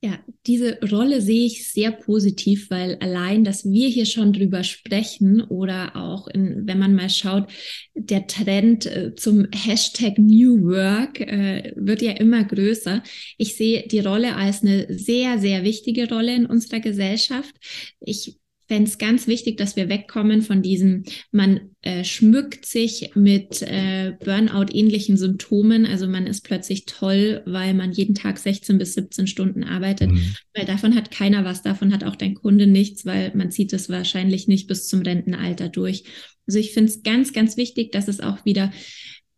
Ja, 0.00 0.16
diese 0.46 0.78
Rolle 0.92 1.20
sehe 1.20 1.46
ich 1.46 1.72
sehr 1.72 1.90
positiv, 1.90 2.70
weil 2.70 2.98
allein, 3.00 3.42
dass 3.42 3.68
wir 3.68 3.88
hier 3.88 4.06
schon 4.06 4.32
drüber 4.32 4.62
sprechen 4.62 5.40
oder 5.42 5.96
auch 5.96 6.28
in, 6.28 6.68
wenn 6.68 6.78
man 6.78 6.94
mal 6.94 7.10
schaut, 7.10 7.50
der 7.96 8.28
Trend 8.28 8.86
äh, 8.86 9.16
zum 9.16 9.48
Hashtag 9.52 10.16
New 10.18 10.62
Work 10.62 11.18
äh, 11.20 11.72
wird 11.74 12.00
ja 12.02 12.12
immer 12.12 12.44
größer. 12.44 13.02
Ich 13.38 13.56
sehe 13.56 13.88
die 13.88 13.98
Rolle 13.98 14.36
als 14.36 14.62
eine 14.62 14.86
sehr, 14.96 15.40
sehr 15.40 15.64
wichtige 15.64 16.08
Rolle 16.08 16.32
in 16.32 16.46
unserer 16.46 16.78
Gesellschaft. 16.78 17.56
Ich 17.98 18.38
fände 18.68 18.88
es 18.88 18.98
ganz 18.98 19.26
wichtig, 19.26 19.56
dass 19.56 19.76
wir 19.76 19.88
wegkommen 19.88 20.42
von 20.42 20.62
diesem, 20.62 21.04
man 21.32 21.70
äh, 21.80 22.04
schmückt 22.04 22.66
sich 22.66 23.10
mit 23.14 23.62
äh, 23.62 24.12
Burnout-ähnlichen 24.22 25.16
Symptomen. 25.16 25.86
Also 25.86 26.06
man 26.06 26.26
ist 26.26 26.42
plötzlich 26.42 26.84
toll, 26.84 27.42
weil 27.46 27.72
man 27.72 27.92
jeden 27.92 28.14
Tag 28.14 28.38
16 28.38 28.76
bis 28.76 28.94
17 28.94 29.26
Stunden 29.26 29.64
arbeitet. 29.64 30.10
Mhm. 30.10 30.34
Weil 30.54 30.66
davon 30.66 30.94
hat 30.94 31.10
keiner 31.10 31.44
was, 31.44 31.62
davon 31.62 31.92
hat 31.92 32.04
auch 32.04 32.16
dein 32.16 32.34
Kunde 32.34 32.66
nichts, 32.66 33.06
weil 33.06 33.32
man 33.34 33.50
zieht 33.50 33.72
es 33.72 33.88
wahrscheinlich 33.88 34.48
nicht 34.48 34.68
bis 34.68 34.86
zum 34.86 35.00
Rentenalter 35.00 35.70
durch. 35.70 36.04
Also 36.46 36.58
ich 36.58 36.72
finde 36.72 36.92
es 36.92 37.02
ganz, 37.02 37.32
ganz 37.32 37.56
wichtig, 37.56 37.90
dass 37.92 38.06
es 38.06 38.20
auch 38.20 38.44
wieder 38.44 38.70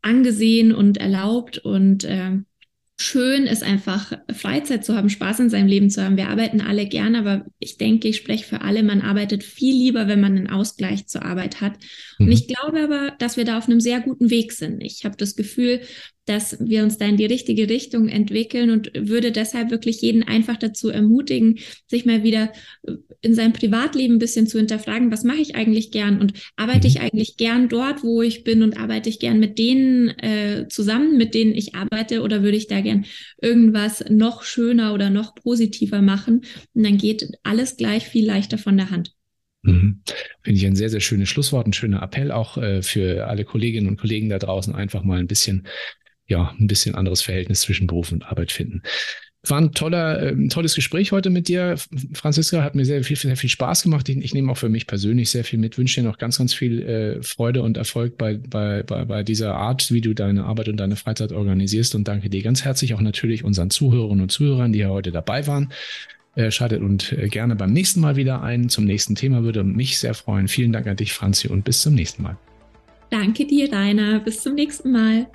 angesehen 0.02 0.74
und 0.74 0.98
erlaubt 0.98 1.58
und 1.58 2.04
äh, 2.04 2.38
schön 3.00 3.46
ist 3.46 3.62
einfach 3.62 4.12
Freizeit 4.30 4.84
zu 4.84 4.94
haben, 4.94 5.08
Spaß 5.08 5.40
in 5.40 5.50
seinem 5.50 5.68
Leben 5.68 5.88
zu 5.88 6.04
haben. 6.04 6.18
Wir 6.18 6.28
arbeiten 6.28 6.60
alle 6.60 6.86
gern, 6.86 7.16
aber 7.16 7.46
ich 7.58 7.78
denke, 7.78 8.08
ich 8.08 8.16
spreche 8.16 8.44
für 8.44 8.60
alle, 8.60 8.82
man 8.82 9.00
arbeitet 9.00 9.42
viel 9.42 9.74
lieber, 9.74 10.06
wenn 10.06 10.20
man 10.20 10.36
einen 10.36 10.50
Ausgleich 10.50 11.06
zur 11.06 11.24
Arbeit 11.24 11.62
hat. 11.62 11.72
Mhm. 12.18 12.26
Und 12.26 12.32
ich 12.32 12.46
glaube 12.46 12.82
aber, 12.82 13.12
dass 13.18 13.38
wir 13.38 13.44
da 13.44 13.56
auf 13.56 13.68
einem 13.68 13.80
sehr 13.80 14.00
guten 14.00 14.28
Weg 14.28 14.52
sind. 14.52 14.82
Ich 14.82 15.04
habe 15.04 15.16
das 15.16 15.34
Gefühl, 15.34 15.80
dass 16.30 16.56
wir 16.60 16.84
uns 16.84 16.96
da 16.96 17.06
in 17.06 17.16
die 17.16 17.26
richtige 17.26 17.68
Richtung 17.68 18.08
entwickeln 18.08 18.70
und 18.70 18.92
würde 18.94 19.32
deshalb 19.32 19.72
wirklich 19.72 20.00
jeden 20.00 20.22
einfach 20.22 20.56
dazu 20.56 20.88
ermutigen, 20.88 21.58
sich 21.88 22.06
mal 22.06 22.22
wieder 22.22 22.52
in 23.20 23.34
seinem 23.34 23.52
Privatleben 23.52 24.14
ein 24.14 24.18
bisschen 24.20 24.46
zu 24.46 24.58
hinterfragen, 24.58 25.10
was 25.10 25.24
mache 25.24 25.40
ich 25.40 25.56
eigentlich 25.56 25.90
gern 25.90 26.20
und 26.20 26.34
arbeite 26.54 26.86
ich 26.86 26.98
mhm. 26.98 27.06
eigentlich 27.06 27.36
gern 27.36 27.68
dort, 27.68 28.04
wo 28.04 28.22
ich 28.22 28.44
bin 28.44 28.62
und 28.62 28.78
arbeite 28.78 29.08
ich 29.08 29.18
gern 29.18 29.40
mit 29.40 29.58
denen 29.58 30.10
äh, 30.20 30.68
zusammen, 30.68 31.18
mit 31.18 31.34
denen 31.34 31.52
ich 31.52 31.74
arbeite 31.74 32.22
oder 32.22 32.44
würde 32.44 32.56
ich 32.56 32.68
da 32.68 32.80
gern 32.80 33.06
irgendwas 33.42 34.04
noch 34.08 34.44
schöner 34.44 34.94
oder 34.94 35.10
noch 35.10 35.34
positiver 35.34 36.00
machen 36.00 36.42
und 36.74 36.84
dann 36.84 36.96
geht 36.96 37.28
alles 37.42 37.76
gleich 37.76 38.06
viel 38.06 38.24
leichter 38.24 38.56
von 38.56 38.76
der 38.76 38.90
Hand. 38.90 39.14
Mhm. 39.62 40.00
Finde 40.42 40.58
ich 40.58 40.66
ein 40.66 40.76
sehr, 40.76 40.88
sehr 40.88 41.00
schönes 41.00 41.28
Schlusswort, 41.28 41.66
ein 41.66 41.72
schöner 41.72 42.02
Appell 42.02 42.32
auch 42.32 42.56
äh, 42.56 42.82
für 42.82 43.26
alle 43.26 43.44
Kolleginnen 43.44 43.88
und 43.88 43.98
Kollegen 43.98 44.30
da 44.30 44.38
draußen, 44.38 44.74
einfach 44.74 45.02
mal 45.02 45.18
ein 45.18 45.26
bisschen 45.26 45.66
ja, 46.30 46.54
ein 46.58 46.66
bisschen 46.66 46.94
anderes 46.94 47.22
Verhältnis 47.22 47.60
zwischen 47.60 47.86
Beruf 47.86 48.12
und 48.12 48.24
Arbeit 48.24 48.52
finden. 48.52 48.82
War 49.48 49.58
ein 49.58 49.72
toller, 49.72 50.22
ähm, 50.22 50.50
tolles 50.50 50.74
Gespräch 50.74 51.12
heute 51.12 51.30
mit 51.30 51.48
dir, 51.48 51.76
Franziska. 52.12 52.62
Hat 52.62 52.74
mir 52.74 52.84
sehr 52.84 53.02
viel, 53.04 53.16
sehr 53.16 53.38
viel 53.38 53.48
Spaß 53.48 53.82
gemacht. 53.82 54.06
Ich, 54.10 54.18
ich 54.18 54.34
nehme 54.34 54.52
auch 54.52 54.58
für 54.58 54.68
mich 54.68 54.86
persönlich 54.86 55.30
sehr 55.30 55.44
viel 55.44 55.58
mit. 55.58 55.78
Wünsche 55.78 56.02
dir 56.02 56.06
noch 56.06 56.18
ganz, 56.18 56.36
ganz 56.36 56.52
viel 56.52 56.82
äh, 56.82 57.22
Freude 57.22 57.62
und 57.62 57.78
Erfolg 57.78 58.18
bei, 58.18 58.34
bei, 58.34 58.82
bei, 58.82 59.06
bei 59.06 59.22
dieser 59.22 59.54
Art, 59.54 59.90
wie 59.92 60.02
du 60.02 60.12
deine 60.12 60.44
Arbeit 60.44 60.68
und 60.68 60.76
deine 60.76 60.96
Freizeit 60.96 61.32
organisierst. 61.32 61.94
Und 61.94 62.06
danke 62.06 62.28
dir 62.28 62.42
ganz 62.42 62.66
herzlich 62.66 62.92
auch 62.92 63.00
natürlich 63.00 63.42
unseren 63.42 63.70
Zuhörerinnen 63.70 64.22
und 64.22 64.30
Zuhörern, 64.30 64.74
die 64.74 64.80
ja 64.80 64.88
heute 64.88 65.10
dabei 65.10 65.46
waren. 65.46 65.72
Äh, 66.36 66.50
schaltet 66.50 66.82
und 66.82 67.12
äh, 67.12 67.28
gerne 67.28 67.56
beim 67.56 67.72
nächsten 67.72 68.00
Mal 68.00 68.16
wieder 68.16 68.42
ein 68.42 68.68
zum 68.68 68.84
nächsten 68.84 69.14
Thema. 69.14 69.42
Würde 69.42 69.64
mich 69.64 69.98
sehr 69.98 70.12
freuen. 70.14 70.48
Vielen 70.48 70.72
Dank 70.72 70.86
an 70.86 70.96
dich, 70.96 71.14
Franzi, 71.14 71.48
und 71.48 71.64
bis 71.64 71.80
zum 71.80 71.94
nächsten 71.94 72.22
Mal. 72.22 72.36
Danke 73.10 73.46
dir, 73.46 73.72
Rainer. 73.72 74.20
Bis 74.20 74.42
zum 74.42 74.54
nächsten 74.54 74.92
Mal. 74.92 75.26